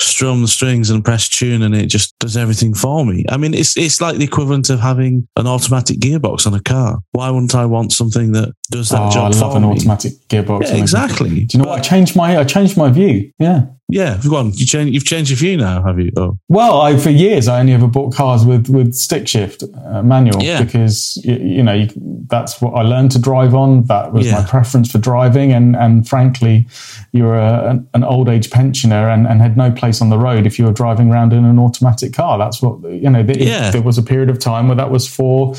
[0.00, 3.24] strum the strings and press tune and it just does everything for me?
[3.28, 6.98] I mean, it's it's like the equivalent of having an automatic gearbox on a car.
[7.12, 9.68] Why wouldn't I want something that does that oh, job I love for an me?
[9.70, 10.62] automatic gearbox.
[10.68, 11.44] Yeah, exactly.
[11.44, 11.78] Do you know what?
[11.78, 13.30] I changed my I changed my view.
[13.38, 13.66] Yeah.
[13.88, 14.52] Yeah, go on.
[14.52, 14.90] You change.
[14.92, 16.10] You've changed your view now, have you?
[16.16, 20.02] Oh, Well, I for years I only ever bought cars with with stick shift uh,
[20.02, 20.60] manual Yeah.
[20.64, 21.88] because you, you know you,
[22.28, 23.84] that's what I learned to drive on.
[23.84, 24.40] That was Yeah.
[24.40, 26.66] my preference for driving, and and frankly,
[27.12, 30.58] you're a, an, old age pensioner and, and had no place on the road if
[30.58, 32.38] you were driving around in an automatic car.
[32.38, 33.22] That's what you know.
[33.24, 33.70] th- Yeah.
[33.70, 35.54] There was a period of time where that was for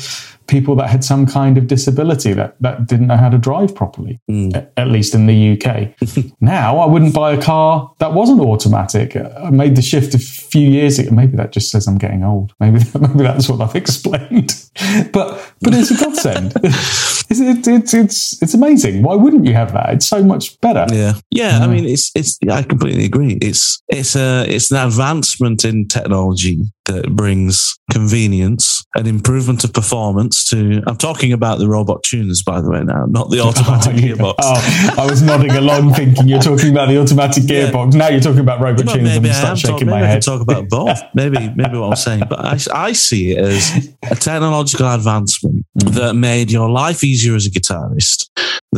[0.48, 4.18] people that had some kind of disability that that didn't know how to drive properly
[4.30, 4.68] Mm.
[4.76, 5.94] at least in the UK.
[6.40, 9.16] now, I wouldn't buy a car that wasn't automatic.
[9.16, 11.10] I made the shift a few years ago.
[11.10, 12.52] Maybe that just says I'm getting old.
[12.60, 14.54] Maybe maybe that's what I've explained.
[15.12, 16.52] But but it's a godsend.
[16.62, 19.02] it's, it's it's it's it's amazing.
[19.02, 19.90] Why wouldn't you have that?
[19.90, 20.86] It's so much better.
[20.94, 21.58] Yeah, yeah.
[21.62, 22.38] I mean, it's it's.
[22.48, 23.38] I completely agree.
[23.42, 30.44] It's it's a it's an advancement in technology that brings convenience, an improvement of performance
[30.50, 30.82] to.
[30.86, 34.34] I'm talking about the robot tuners, by the way, now, not the automatic Oh, gearbox.
[34.40, 37.94] Oh, I was nodding along thinking you're talking about the automatic gearbox.
[37.94, 40.00] Now you're talking about robot Well, tuners and maybe I I start talk, shaking maybe
[40.00, 40.22] my head.
[40.22, 40.98] talk about both.
[41.14, 42.58] maybe, maybe what I'm saying, but I,
[42.88, 45.94] I see it as a technological advancement Mm.
[45.94, 48.28] that made your life easier as a guitarist.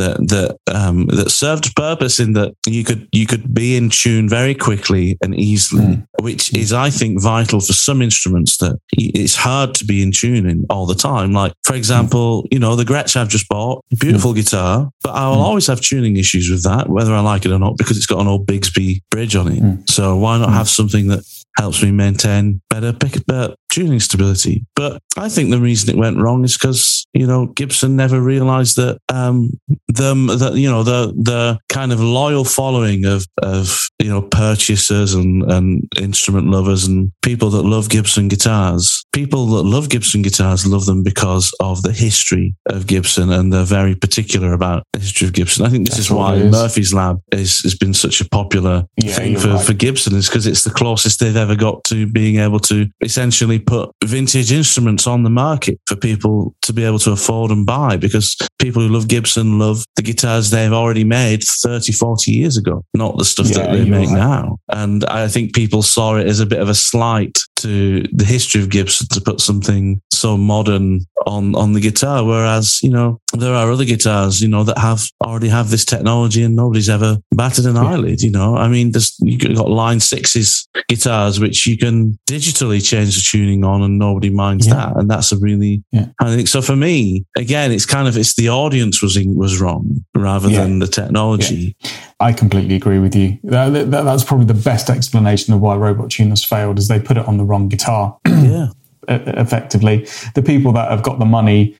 [0.01, 0.49] That that
[0.81, 5.17] um, that served purpose in that you could you could be in tune very quickly
[5.23, 6.05] and easily, Mm.
[6.27, 10.45] which is I think vital for some instruments that it's hard to be in tune
[10.51, 11.29] in all the time.
[11.41, 15.37] Like for example, you know the Gretsch I've just bought, beautiful guitar, but I will
[15.41, 15.47] Mm.
[15.49, 18.19] always have tuning issues with that, whether I like it or not, because it's got
[18.21, 19.61] an old Bigsby bridge on it.
[19.61, 19.89] Mm.
[19.89, 20.53] So why not Mm.
[20.59, 21.23] have something that
[21.57, 24.55] helps me maintain better pick better tuning stability?
[24.75, 28.77] But I think the reason it went wrong is because you know Gibson never realised
[28.77, 29.51] that um
[29.87, 35.13] them that you know the the kind of loyal following of of you know purchasers
[35.13, 39.03] and and instrument lovers and people that love Gibson guitars.
[39.13, 43.63] People that love Gibson guitars love them because of the history of Gibson and they're
[43.63, 45.65] very particular about the history of Gibson.
[45.65, 46.51] I think this That's is why is.
[46.51, 49.65] Murphy's Lab is, has been such a popular Yeah, thing for, right.
[49.65, 53.59] for Gibson is because it's the closest they've ever got to being able to essentially
[53.59, 57.97] put vintage instruments on the market for people to be able to afford and buy
[57.97, 62.83] because people who love Gibson love the guitars they've already made 30, 40 years ago,
[62.93, 64.17] not the stuff Yeah, that they make right.
[64.17, 64.57] now.
[64.69, 68.61] And I think people saw it as a bit of a slight to the history
[68.61, 73.53] of Gibson to put something so modern on on the guitar whereas you know there
[73.53, 77.65] are other guitars you know that have already have this technology and nobody's ever batted
[77.65, 77.83] an Yeah.
[77.83, 82.83] eyelid you know i mean there's you got line sixes guitars which you can digitally
[82.83, 84.73] change the tuning on and nobody minds Yeah.
[84.75, 86.07] that and that's a really Yeah.
[86.19, 89.61] i think so for me again it's kind of it's the audience was in, was
[89.61, 91.75] wrong rather than the technology
[92.21, 93.39] I completely agree with you.
[93.43, 97.17] That, that- that's probably the best explanation of why Robot Tuners failed is they put
[97.17, 98.17] it on the wrong guitar.
[98.27, 98.67] yeah
[99.07, 100.07] effectively.
[100.35, 101.75] The people that have got the money,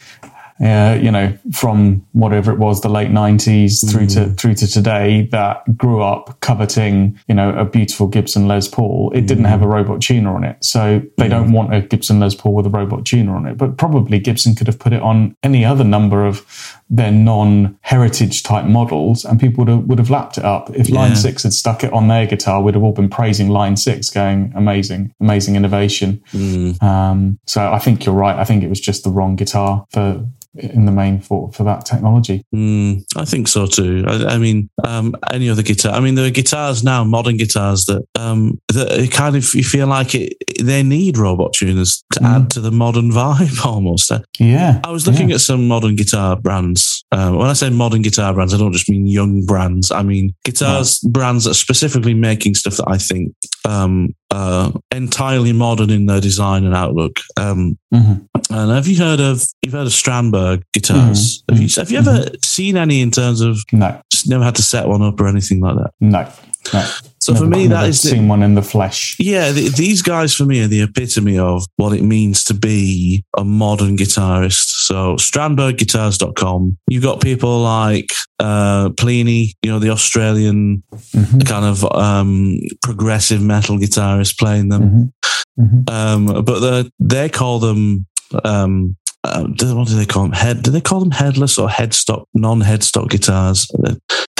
[0.63, 5.27] uh, you know, from whatever it was, the late nineties through to through to today,
[5.31, 9.11] that grew up coveting, you know, a beautiful Gibson Les Paul.
[9.15, 12.35] It didn't have a robot tuner on it, so they don't want a Gibson Les
[12.35, 13.57] Paul with a robot tuner on it.
[13.57, 16.45] But probably Gibson could have put it on any other number of
[16.93, 20.69] their non-heritage type models, and people would have, would have lapped it up.
[20.75, 21.15] If Line Yeah.
[21.15, 24.51] Six had stuck it on their guitar, we'd have all been praising Line Six, going
[24.55, 26.21] amazing, amazing innovation.
[26.33, 26.83] Mm.
[26.83, 28.37] Um, so I think you're right.
[28.37, 31.85] I think it was just the wrong guitar for in the main for for that
[31.85, 32.43] technology.
[32.53, 34.03] Mm, I think so too.
[34.05, 35.93] I, I mean, um, any other guitar.
[35.93, 39.63] I mean, there are guitars now, modern guitars that um, that it kind of you
[39.63, 40.33] feel like it.
[40.61, 42.25] They need robot tuners to Mm.
[42.35, 44.11] add to the modern vibe almost.
[44.11, 45.35] Uh, Yeah, I was looking yeah.
[45.35, 47.03] at some modern guitar brands.
[47.11, 49.91] Uh, when I say modern guitar brands, I don't just mean young brands.
[49.91, 53.33] I mean guitars brands that are specifically making stuff that I think
[53.65, 57.19] um, uh, entirely modern in their design and outlook.
[57.37, 58.27] Um, Mhm.
[58.49, 61.43] and have you heard of you've heard of Strandberg guitars?
[61.49, 61.53] Mhm.
[61.53, 64.87] Have you have you ever seen any in terms of No, never had to set
[64.87, 65.91] one up or anything like that?
[65.99, 66.27] no,
[66.73, 66.85] no.
[67.21, 69.15] So for me, that is never the, seen one in the flesh.
[69.19, 73.23] yeah, the, these guys for me are the epitome of what it means to be
[73.37, 74.85] a modern guitarist.
[74.87, 76.77] So strandbergguitars.com.
[76.87, 80.83] You've got people like uh, Plini, you know, the Australian
[81.15, 85.11] Mhm, kind of um, progressive metal guitarist playing them.
[85.59, 85.89] mhm, mhm.
[85.89, 88.05] Um, but they they call them
[88.43, 90.31] um, uh, what do they call them?
[90.31, 90.63] Head?
[90.63, 93.67] Do they call them headless or headstock, non-headstock guitars?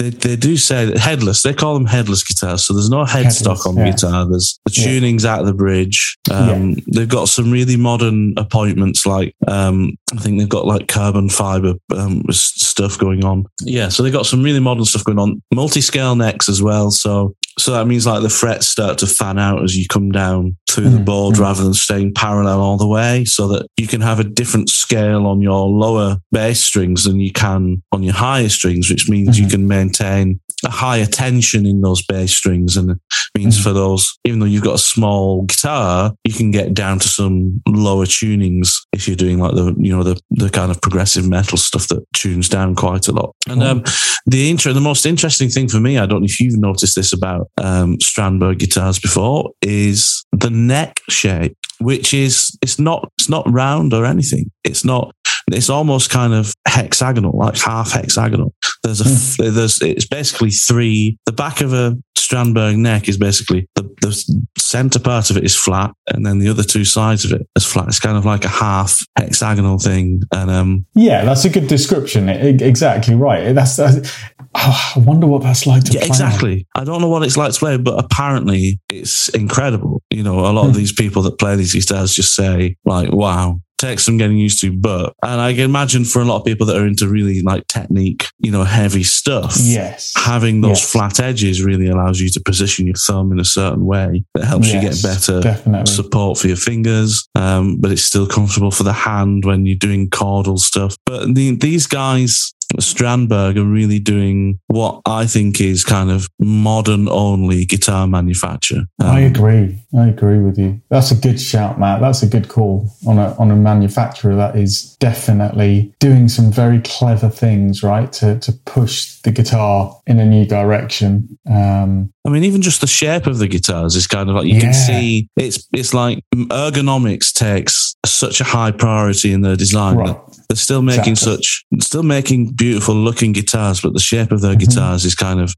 [0.02, 1.44] They they do say that headless.
[1.44, 2.66] They call them headless guitars.
[2.66, 3.92] So there's no headstock on the yeah.
[3.92, 4.26] guitar.
[4.26, 4.84] There's the Yeah.
[4.86, 6.18] tuning's out of the bridge.
[6.32, 9.06] Um, They've got some really modern appointments.
[9.06, 13.46] Like um, I think they've got like carbon fiber um, stuff going on.
[13.62, 15.42] Yeah, so they've got some really modern stuff going on.
[15.54, 16.92] Multi-scale necks as well.
[16.92, 20.56] So so that means like the frets start to fan out as you come down
[20.70, 21.40] through the Mm, board mm.
[21.42, 25.26] rather than staying parallel all the way so that you can have a different scale
[25.28, 29.48] on your lower bass strings than you can on your higher strings, which means you
[29.48, 29.52] Mhm.
[29.52, 32.78] can maintain a higher tension in those bass strings.
[32.78, 32.98] And it
[33.38, 33.64] means Mhm.
[33.64, 37.62] for those, even though you've got a small guitar, you can get down to some
[37.68, 41.58] lower tunings if you're doing like the, you know, the, the kind of progressive metal
[41.58, 43.36] stuff that tunes down quite a lot.
[43.50, 43.84] And, um,
[44.26, 47.12] the intro, the most interesting thing for me, I don't know if you've noticed this
[47.14, 53.50] about um, Strandberg guitars before, is the neck shape, which is it's not it's not
[53.52, 54.52] round or anything.
[54.64, 55.14] It's not.
[55.54, 58.54] It's almost kind of hexagonal, like half hexagonal.
[58.84, 61.18] There's a f there's it's basically three.
[61.26, 64.14] The back of a Strandberg neck is basically the the
[64.58, 67.66] center part of it is flat, and then the other two sides of it is
[67.66, 67.88] flat.
[67.88, 72.30] It's kind of like a half hexagonal thing, and um, Yeah, that's a good description.
[72.30, 73.54] E- Exactly right.
[73.54, 73.76] That's.
[73.76, 74.12] that's
[74.56, 76.68] oh, I wonder what that's like to Yeah, play exactly.
[76.76, 80.02] I don't know what it's like to play, but apparently it's incredible.
[80.10, 80.78] You know, a lot of Hmm.
[80.78, 84.72] these people that play these guitars just say, like, wow, takes some getting used to.
[84.72, 87.68] But and I can imagine for a lot of people that are into really like
[87.68, 89.56] technique, you know, heavy stuff.
[89.60, 90.92] Yes, having those yes.
[90.92, 94.72] flat edges really allows you to position your thumb in a certain way that helps
[94.72, 95.92] yes, you get better definitely.
[95.92, 97.28] support for your fingers.
[97.36, 100.96] Um, but it's still comfortable for the hand when you're doing chordal stuff.
[101.06, 107.10] But the, these guys Strandberg are really doing what I think is kind of modern
[107.10, 108.84] only guitar manufacture.
[109.00, 109.80] Um, I agree.
[109.98, 110.82] I agree with you.
[110.90, 112.02] That's a good shout, Matt.
[112.02, 116.82] That's a good call on a on a manufacturer that is definitely doing some very
[116.82, 118.12] clever things, right?
[118.14, 121.38] To to push the guitar in a new direction.
[121.50, 124.56] Um, I mean, even just the shape of the guitars is kind of like you
[124.56, 124.62] yeah.
[124.62, 129.98] can see it's it's like ergonomics takes such a high priority in their design.
[129.98, 130.18] Right.
[130.50, 131.38] They're still making exactly.
[131.38, 134.70] such, still making beautiful looking guitars, but the shape of their mm-hmm.
[134.70, 135.54] guitars is kind of,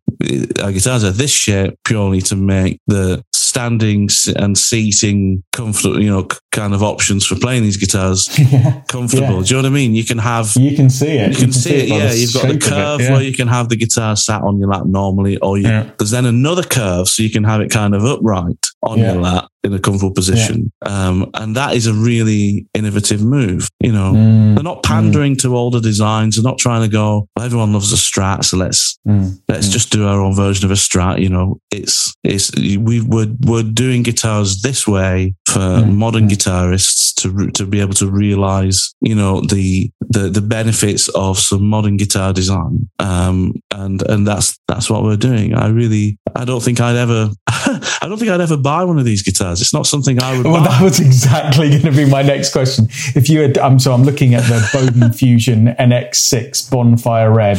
[0.62, 3.24] our guitars are this shape purely to make the
[3.54, 8.82] standing and seating comfortable, you know, kind of options for playing these guitars yeah.
[8.88, 9.38] comfortable.
[9.38, 9.43] Yeah.
[9.43, 9.93] Do you know what I mean?
[9.93, 11.30] You can have, you can see it.
[11.30, 11.89] You can, you can see, it.
[11.89, 12.14] Yeah.
[12.14, 13.12] You've got the curve it, yeah.
[13.12, 15.68] where you can have the guitar sat on your lap normally, or you,
[15.99, 19.49] there's then another curve so you can have it kind of upright on your lap
[19.64, 20.72] in a comfortable position.
[20.86, 23.70] Um, and that is a really innovative move.
[23.80, 24.56] You know, mm.
[24.56, 25.41] they're not pandering mm.
[25.43, 26.36] to older designs.
[26.36, 28.43] They're not trying to go, well, everyone loves a strat.
[28.43, 29.39] So let's, mm.
[29.47, 29.72] let's mm.
[29.72, 31.22] just do our own version of a strat.
[31.22, 35.94] You know, it's, it's, we were, we're doing guitars this way for mm.
[35.94, 36.32] modern Mm.
[36.32, 41.64] guitarists to, to be able to realize, you know, the, the, the benefits of some
[41.64, 42.89] modern guitar design.
[43.00, 45.54] Um, and, and that's, that's what we're doing.
[45.54, 47.30] I really, I don't think I'd ever,
[48.01, 49.61] I don't think I'd ever buy one of these guitars.
[49.61, 50.45] It's not something I would.
[50.45, 50.70] Well, buy.
[50.70, 52.88] that was exactly going to be my next question.
[53.16, 57.57] If you had, I'm so I'm looking at the Boden Fusion NX6 Bonfire Red,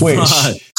[0.00, 0.72] which right.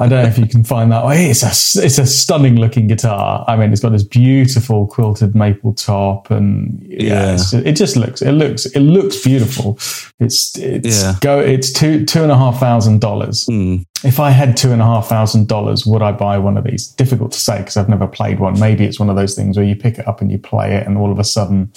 [0.00, 1.04] I don't know if you can find that.
[1.16, 3.44] It's a it's a stunning looking guitar.
[3.46, 7.60] I mean, it's got this beautiful quilted maple top, and yeah, yeah.
[7.64, 9.78] it just looks it looks it looks beautiful.
[10.18, 11.16] It's it's yeah.
[11.20, 13.46] go it's two two and a half thousand dollars.
[13.46, 13.84] Mm.
[14.04, 16.86] If I had two and a half thousand dollars, would I buy one of these?
[16.86, 18.58] Difficult to say because I've never played one.
[18.58, 20.86] Maybe it's one of those things where you pick it up and you play it,
[20.86, 21.72] and all of a sudden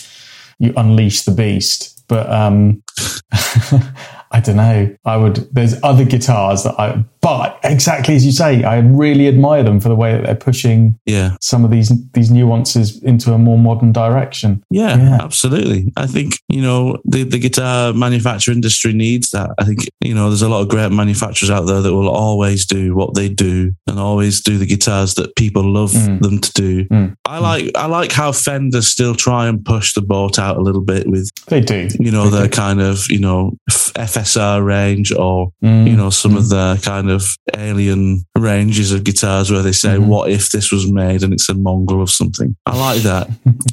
[0.59, 2.03] you unleash the beast.
[2.07, 2.83] But um,
[4.31, 4.95] I don't know.
[5.05, 5.35] I would.
[5.53, 9.89] There's other guitars that I, but exactly as you say, I really admire them for
[9.89, 11.35] the way that they're pushing yeah.
[11.41, 14.63] some of these these nuances into a more modern direction.
[14.69, 15.91] Yeah, yeah, absolutely.
[15.97, 19.51] I think you know the the guitar manufacturer industry needs that.
[19.59, 22.65] I think you know there's a lot of great manufacturers out there that will always
[22.65, 26.21] do what they do and always do the guitars that people love mm.
[26.21, 26.85] them to do.
[26.85, 27.15] Mm.
[27.25, 30.81] I like I like how Fender still try and push the boat out a little
[30.81, 31.89] bit with they do.
[31.99, 32.55] You know, they their do.
[32.55, 33.57] kind of you know
[34.21, 35.89] FSR range or mm.
[35.89, 36.37] you know some mm.
[36.37, 37.23] of the kind of
[37.55, 40.07] alien ranges of guitars where they say, Mm-hmm.
[40.07, 43.29] "What if this was made and it's a mongrel of something?" I like that.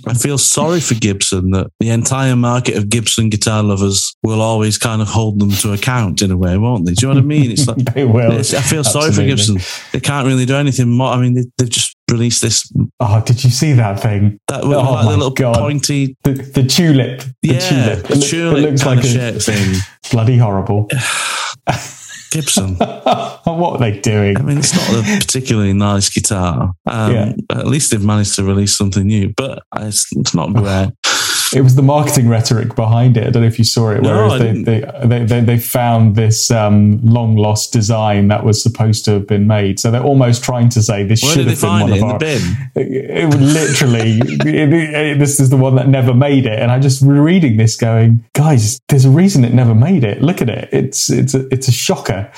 [0.06, 4.78] I feel sorry for Gibson that the entire market of Gibson guitar lovers will always
[4.78, 6.92] kind of hold them to account in a way, won't they?
[6.92, 7.50] Do you know what I mean?
[7.50, 8.32] It's like they will.
[8.32, 9.58] I feel sorry for Gibson.
[9.92, 11.12] They can't really do anything more.
[11.12, 14.38] I mean, they, they've just released this Oh, did you see that thing?
[14.48, 15.56] that Oh like my the little God.
[15.56, 17.20] pointy, The, the tulip.
[17.42, 18.06] The yeah, tulip.
[18.06, 19.76] the It, it looks like a thing.
[20.10, 20.88] bloody horrible.
[22.30, 22.74] Gibson.
[22.76, 24.36] what are they doing?
[24.36, 26.72] I mean, it's not a particularly nice guitar.
[26.86, 27.32] Um, Yeah.
[27.50, 30.90] At least they've managed to release something new, but it's, it's not great.
[31.54, 33.26] It was the marketing rhetoric behind it.
[33.26, 34.02] I don't know if you saw it.
[34.02, 38.62] No, Whereas they, they, they, they, they found this um, long lost design that was
[38.62, 39.80] supposed to have been made.
[39.80, 41.92] So they're almost trying to say this Where should have been one it?
[41.92, 42.18] of In the our.
[42.18, 42.56] bin?
[42.74, 46.58] It, would literally, it- it- this is the one that never made it.
[46.58, 50.20] And I just reading this going, guys, there's a reason it never made it.
[50.22, 50.68] Look at it.
[50.72, 52.30] It's, it's a, it's a shocker.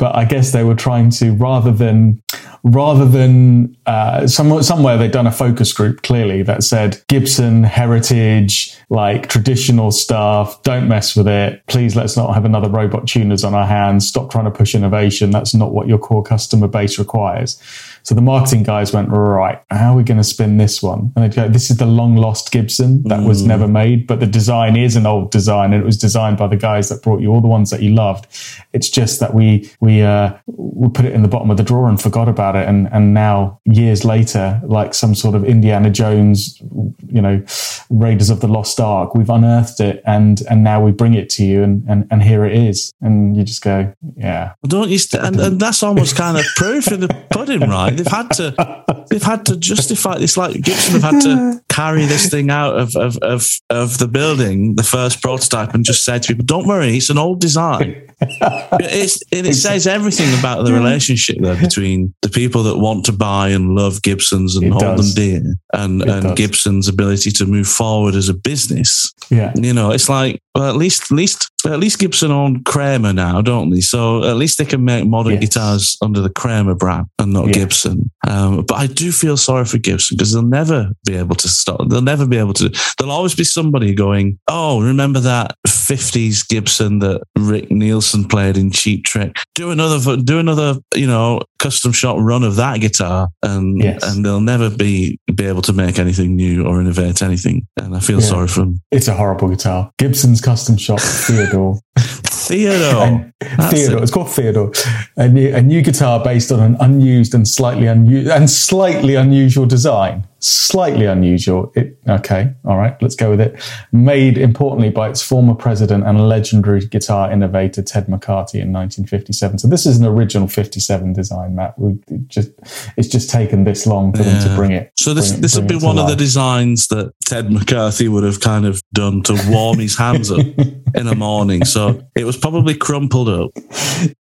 [0.00, 2.22] But I guess they were trying to, rather than,
[2.64, 8.74] rather than, uh, some, somewhere they'd done a focus group clearly that said Gibson heritage,
[8.88, 10.62] like traditional stuff.
[10.62, 11.62] Don't mess with it.
[11.66, 14.08] Please let's not have another robot tuners on our hands.
[14.08, 15.30] Stop trying to push innovation.
[15.30, 17.60] That's not what your core customer base requires.
[18.02, 21.12] So the marketing guys went, right, how are we going to spin this one?
[21.14, 24.26] And they'd go, this is the long lost Gibson that was never made, but the
[24.26, 27.30] design is an old design and it was designed by the guys that brought you
[27.30, 28.26] all the ones that you loved.
[28.72, 31.88] It's just that we, we, uh, we put it in the bottom of the drawer
[31.88, 32.68] and forgot about it.
[32.68, 36.58] And, and now years later, like some sort of Indiana Jones,
[37.06, 37.42] you know,
[37.90, 41.44] Raiders of the Lost Ark, we've unearthed it and, and now we bring it to
[41.44, 42.92] you and, and, and here it is.
[43.00, 44.54] And you just go, yeah.
[44.62, 44.98] Well, don't you?
[44.98, 47.89] St- and, and that's almost kind of proof in the pudding, right?
[47.90, 50.16] They've had to, they've had to justify.
[50.18, 54.08] It's like Gibson have had to carry this thing out of, of, of, of the
[54.08, 58.06] building, the first prototype, and just say to people, don't worry, it's an old design.
[58.20, 63.12] it's, it, it says everything about the relationship there between the people that want to
[63.12, 65.14] buy and love Gibsons and It hold does.
[65.14, 66.34] them dear and, It and does.
[66.36, 69.12] Gibson's ability to move forward as a business.
[69.30, 69.52] Yeah.
[69.56, 73.40] You know, it's like, well, at least, at least, at least Gibson own Kramer now,
[73.40, 73.80] don't they?
[73.80, 75.40] So at least they can make modern Yes.
[75.42, 77.52] guitars under the Kramer brand and not.
[77.52, 78.10] Gibson.
[78.26, 81.88] Um, but I do feel sorry for Gibson because they'll never be able to stop.
[81.88, 82.68] They'll never be able to.
[82.98, 85.54] There'll always be somebody going, "Oh, remember that
[85.90, 89.36] '50s Gibson that Rick Nielsen played in Cheap Trick?
[89.54, 94.02] Do another, do another, you know, custom shop run of that guitar." And Yes.
[94.04, 97.66] and they'll never be be able to make anything new or innovate anything.
[97.76, 98.26] And I feel Yeah.
[98.26, 98.80] sorry for them.
[98.90, 99.90] It's a horrible guitar.
[99.98, 101.78] Gibson's custom shop, Theodore.
[101.98, 103.32] Theodore.
[103.70, 103.98] Theodore.
[103.98, 104.02] it.
[104.02, 104.72] It's called Theodore.
[105.16, 109.66] A new, a new guitar based on an unused and slightly unusual and slightly unusual
[109.66, 110.24] design.
[110.40, 111.70] Slightly unusual.
[111.74, 112.52] It okay.
[112.64, 113.00] All right.
[113.02, 113.60] Let's go with it.
[113.92, 119.58] Made importantly by its former president and legendary guitar innovator Ted McCarty in 1957.
[119.58, 121.78] So this is an original 57 design, Matt.
[121.78, 122.50] We just
[122.96, 124.92] it's just taken this long for them to bring it.
[124.96, 128.40] So this it- this would be one of the designs that Ted McCarty would have
[128.40, 130.38] kind of done to warm his hands up
[130.94, 131.64] in the morning.
[131.64, 133.50] So it was probably crumpled up,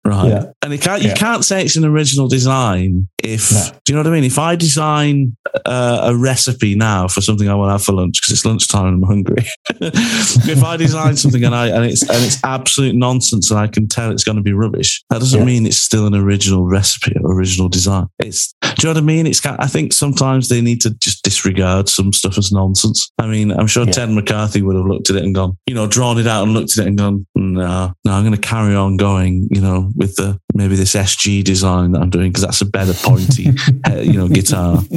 [0.05, 0.27] right?
[0.29, 0.51] Yeah.
[0.61, 1.15] And it can't, you Yeah.
[1.15, 3.59] can't say it's an original design if No.
[3.85, 4.23] do you know what I mean?
[4.23, 5.35] If I design
[5.65, 8.85] uh, a recipe now for something I want to have for lunch because it's lunchtime
[8.87, 9.45] and I'm hungry,
[9.81, 13.87] if I design something and I and it's and it's absolute nonsense and I can
[13.87, 15.45] tell it's going to be rubbish, that doesn't Yeah.
[15.45, 18.07] mean it's still an original recipe or original design.
[18.19, 19.27] It's do you know what I mean?
[19.27, 23.09] It's I think sometimes they need to just disregard some stuff as nonsense.
[23.19, 23.91] I mean, I'm sure Yeah.
[23.91, 26.53] Ted McCarty would have looked at it and gone, you know, drawn it out and
[26.53, 29.91] looked at it and gone, no, no, I'm going to carry on going, you know,
[29.95, 33.49] with the maybe this SG design that I'm doing because that's a better pointy,
[33.89, 34.79] uh, you know, guitar.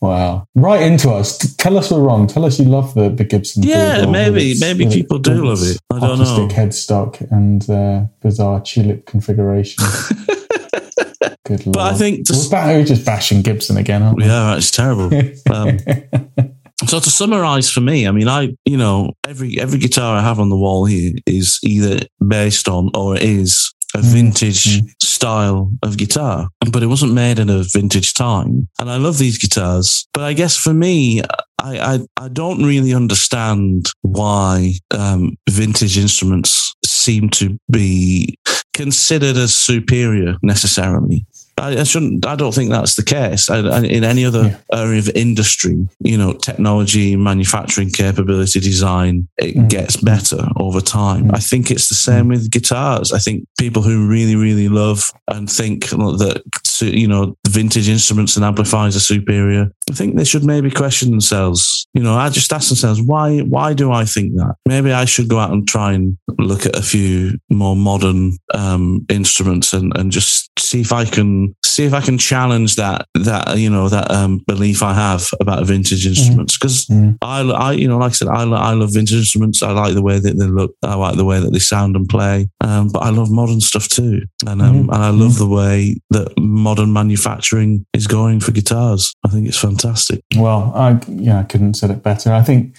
[0.00, 0.48] Wow.
[0.56, 1.38] Right into us.
[1.56, 2.26] Tell us we're wrong.
[2.26, 3.62] Tell us you love the, the Gibson.
[3.62, 5.78] Yeah, maybe- maybe people do love it.
[5.92, 6.48] I don't know.
[6.48, 9.84] headstock and uh, bizarre tulip configuration.
[11.46, 11.74] Good lord.
[11.74, 14.24] But I think to, we're, we're just bashing Gibson again, aren't we?
[14.24, 15.10] yeah, it's terrible.
[15.52, 15.78] Um,
[16.84, 20.40] So to summarize for me, I mean, I you know every every guitar I have
[20.40, 26.48] on the wall here is either based on or is a vintage style of guitar,
[26.70, 28.68] but it wasn't made in a vintage time.
[28.80, 32.92] And I love these guitars, but I guess for me, I I, I don't really
[32.92, 38.36] understand why um, vintage instruments seem to be
[38.74, 41.26] considered as superior necessarily.
[41.58, 42.26] I, I shouldn't.
[42.26, 43.50] I don't think that's the case.
[43.50, 44.80] I, I, in any other Yeah.
[44.80, 49.68] area of industry, you know, technology, manufacturing capability, design, it Mm.
[49.68, 51.24] gets better over time.
[51.28, 51.34] Mm.
[51.36, 53.12] I think it's the same with guitars.
[53.12, 56.42] I think people who really, really love and think that
[56.80, 59.70] you know the vintage instruments and amplifiers are superior.
[59.90, 61.86] I think they should maybe question themselves.
[61.92, 63.40] You know, I just ask themselves why.
[63.40, 64.54] Why do I think that?
[64.66, 69.04] Maybe I should go out and try and look at a few more modern um,
[69.08, 73.58] instruments and and just see if I can see if I can challenge that that
[73.58, 77.16] you know that um, belief I have about vintage instruments because Mm.
[77.22, 80.02] I, I you know like I said I, I love vintage instruments I like the
[80.02, 83.00] way that they look I like the way that they sound and play um, but
[83.02, 84.94] I love modern stuff too and um, Mhm.
[84.94, 86.32] and I love the way that
[86.62, 91.68] modern manufacturing is going for guitars I think it's fantastic Well, I yeah, I couldn't
[91.68, 92.32] have said it better.
[92.32, 92.76] I think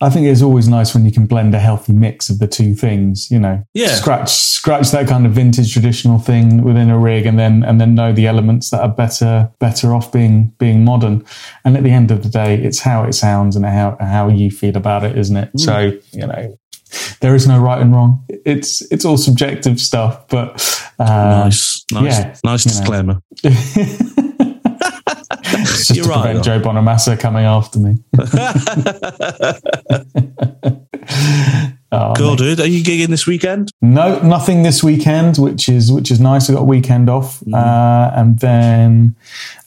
[0.00, 2.74] I think it's always nice when you can blend a healthy mix of the two
[2.74, 3.30] things.
[3.30, 3.94] You know, Yeah.
[3.94, 7.94] scratch scratch that kind of vintage traditional thing within a rig, and then and then
[7.94, 11.24] know the elements that are better better off being being modern.
[11.64, 14.50] And at the end of the day, it's how it sounds and how how you
[14.50, 15.50] feel about it, isn't it?
[15.54, 15.60] Mm.
[15.60, 15.76] So
[16.12, 16.58] you know.
[17.20, 18.24] There is no right and wrong.
[18.28, 20.60] It's it's all subjective stuff, but
[20.98, 23.20] uh, nice nice yeah, nice disclaimer
[25.84, 26.52] just You're to right, prevent though.
[26.58, 27.96] Joe Bonamassa coming after me.
[31.94, 36.10] Oh, cool dude are you gigging this weekend No, nothing this weekend, which is which
[36.10, 36.48] is nice.
[36.48, 39.14] I got a weekend off, uh, and then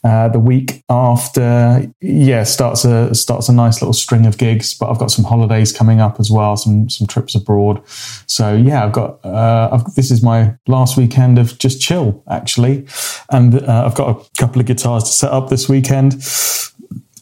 [0.04, 4.74] uh, the week after, yeah, starts a starts a nice little string of gigs.
[4.74, 7.82] But I've got some holidays coming up as well, some some trips abroad.
[8.26, 12.86] So yeah, I've got uh, I've, this is my last weekend of just chill actually,
[13.30, 16.14] and uh, I've got a couple of guitars to set up this weekend,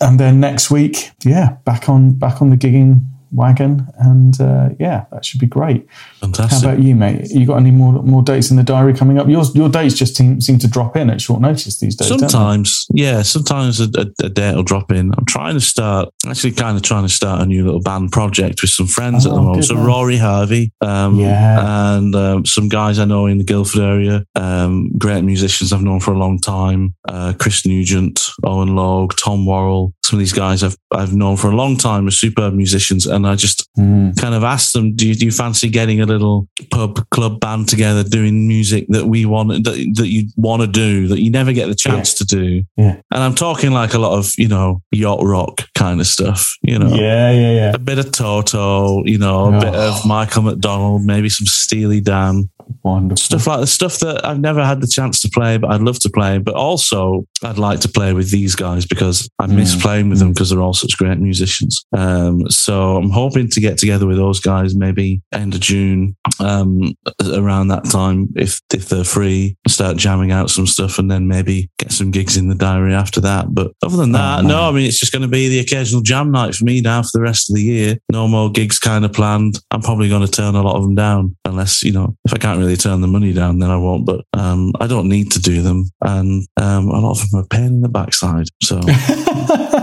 [0.02, 3.06] and then next week, yeah, back on back on the gigging
[3.36, 5.88] wagon, and uh, yeah, that should be great.
[6.20, 6.64] Fantastic.
[6.64, 7.30] How about you, mate?
[7.30, 9.28] You got any more more dates in the diary coming up?
[9.28, 12.08] Your your dates just seem, seem to drop in at short notice these days.
[12.08, 15.14] Sometimes, yeah, sometimes a, a, a, date will drop in.
[15.18, 18.62] I'm trying to start, actually, kind of trying to start a new little band project
[18.62, 19.66] with some friends oh, at the oh, moment.
[19.66, 19.86] So man.
[19.86, 24.90] Rory Harvey, um, yeah, and um, some guys I know in the Guildford area, um,
[24.98, 26.96] great musicians I've known for a long time.
[27.08, 29.94] Uh, Chris Nugent, Owen Logue, Tom Worrell.
[30.04, 33.25] Some of these guys I've I've known for a long time are superb musicians, and
[33.28, 34.16] I just mm.
[34.20, 37.70] kind of asked them, do you, do you fancy getting a little pub club band
[37.70, 41.54] together doing music that we want that, that you want to do that you never
[41.54, 42.18] get the chance yeah.
[42.18, 42.64] to do?
[42.78, 43.02] Yeah.
[43.12, 46.56] And I'm talking like a lot of you know yacht rock kind of stuff.
[46.62, 47.72] You know, yeah, yeah, yeah.
[47.74, 49.60] A bit of Toto, you know, a oh.
[49.60, 52.50] bit of Michael McDonald, maybe some Steely Dan.
[52.84, 53.18] Wonderful.
[53.18, 56.00] Stuff like the stuff that I've never had the chance to play, but I'd love
[56.00, 56.38] to play.
[56.40, 59.82] But also, I'd like to play with these guys because I miss mm.
[59.82, 61.86] playing with them because they're all such great musicians.
[61.96, 66.94] Um, so I'm hoping to get together with those guys maybe end of June, um,
[67.34, 71.70] around that time, if if they're free, start jamming out some stuff, and then maybe
[71.80, 73.54] get some gigs in the diary after that.
[73.54, 76.02] But other than that, oh, no, I mean it's just going to be the occasional
[76.02, 77.98] jam night for me now for the rest of the year.
[78.12, 79.60] No more gigs kind of planned.
[79.72, 82.38] I'm probably going to turn a lot of them down unless you know if I
[82.38, 84.06] can't really turn the money down, then I won't.
[84.06, 87.44] But um, I don't need to do them, and um, a lot of them are
[87.44, 88.48] a pain in the backside.
[88.62, 88.82] So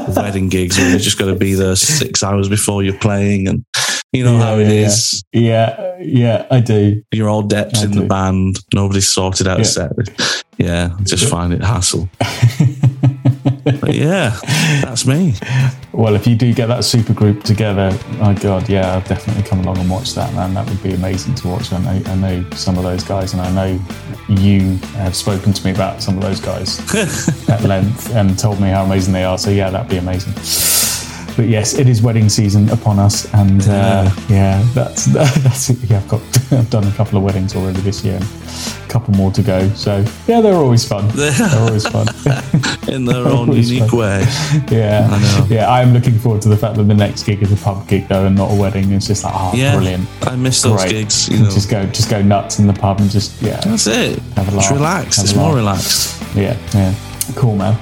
[0.17, 3.65] wedding gigs where you just got to be there six hours before you're playing, and
[4.13, 5.25] you know yeah, how it yeah, is.
[5.33, 5.89] yeah.
[6.01, 7.03] Yeah, I do.
[7.13, 8.01] You're all depth I in do.
[8.01, 8.59] the band.
[8.75, 9.63] Nobody's sorted out yeah.
[9.63, 9.93] a set.
[10.59, 12.09] Yeah, just find it hassle.
[13.65, 14.39] but yeah,
[14.83, 15.35] that's me.
[15.93, 19.61] Well, if you do get that super group together, my God, yeah, I'll definitely come
[19.61, 20.55] along and watch that, man.
[20.55, 21.73] That would be amazing to watch.
[21.73, 23.85] I know, I know some of those guys, and I know
[24.39, 26.79] you have spoken to me about some of those guys
[27.49, 29.39] at length and told me how amazing they are.
[29.39, 30.82] So, yeah, that'd be amazing
[31.37, 35.05] but yes, it is wedding season upon us, and uh, yeah, that's
[35.43, 35.79] that's it.
[35.91, 36.21] Yeah, I've got
[36.53, 39.69] I've done a couple of weddings already this year, and a couple more to go.
[39.71, 41.09] So yeah, they're always fun.
[41.15, 42.07] They're always fun
[42.89, 43.99] in their own unique fun.
[43.99, 44.25] way.
[44.71, 45.47] Yeah, I know.
[45.49, 47.89] Yeah, I am looking forward to the fact that the next gig is a pub
[47.89, 48.93] gig though, and not a wedding.
[48.93, 50.09] It's just like oh, yeah, brilliant.
[50.23, 50.91] I miss those Great.
[50.91, 51.29] gigs.
[51.29, 51.51] You know.
[51.51, 53.61] Just go, just go nuts in the pub and just yeah.
[53.61, 54.19] That's it.
[54.37, 54.65] Have a laugh.
[54.65, 55.23] It's relaxed.
[55.23, 56.23] It's more relaxed.
[56.35, 56.95] Yeah, yeah.
[57.37, 57.79] Cool, man.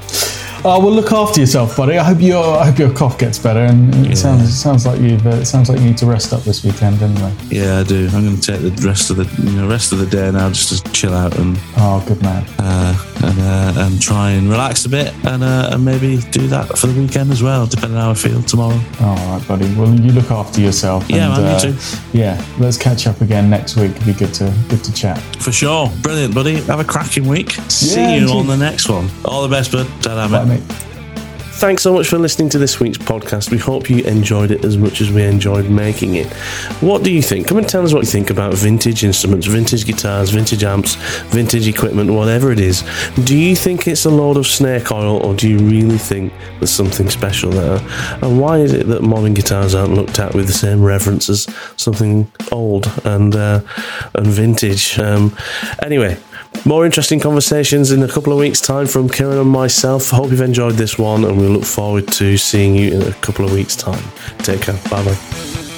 [0.63, 1.97] Oh well, look after yourself, buddy.
[1.97, 3.61] I hope your I hope your cough gets better.
[3.61, 4.15] And it yeah.
[4.15, 6.63] sounds it sounds like you've uh, it sounds like you need to rest up this
[6.63, 7.35] weekend, anyway.
[7.49, 8.09] Yeah, I do.
[8.13, 10.51] I'm going to take the rest of the you know rest of the day now
[10.51, 12.45] just to chill out and oh, good man.
[12.59, 16.79] Uh, and uh, and try and relax a bit and uh, and maybe do that
[16.79, 18.81] for the weekend as well, depending on how I feel tomorrow.
[19.01, 19.73] All right, buddy.
[19.75, 21.09] Well, you look after yourself.
[21.09, 21.75] Yeah, and, man, uh, too.
[22.13, 23.93] Yeah, let's catch up again next week.
[23.93, 25.19] It'd be good to good to chat.
[25.41, 25.91] For sure.
[26.03, 26.61] Brilliant, buddy.
[26.63, 27.57] Have a cracking week.
[27.57, 29.09] Yeah, See you on the next one.
[29.25, 29.87] All the best, bud.
[30.03, 30.87] Ta-da, Bye, mate.
[31.61, 33.51] Thanks so much for listening to this week's podcast.
[33.51, 36.27] We hope you enjoyed it as much as we enjoyed making it.
[36.81, 37.49] What do you think?
[37.49, 40.95] Come and tell us what you think about vintage instruments, vintage guitars, vintage amps,
[41.27, 42.83] vintage equipment, whatever it is.
[43.25, 46.71] Do you think it's a load of snake oil or do you really think there's
[46.71, 47.79] something special there?
[48.23, 51.47] And why is it that modern guitars aren't looked at with the same reverence as
[51.77, 53.61] something old and uh,
[54.15, 54.99] and vintage?
[54.99, 55.37] Um,
[55.83, 56.17] anyway,
[56.65, 60.11] more interesting conversations in a couple of weeks' time from Kieran and myself.
[60.11, 63.45] Hope you've enjoyed this one, and we look forward to seeing you in a couple
[63.45, 64.03] of weeks' time.
[64.39, 64.79] Take care.
[64.91, 65.70] Bye bye.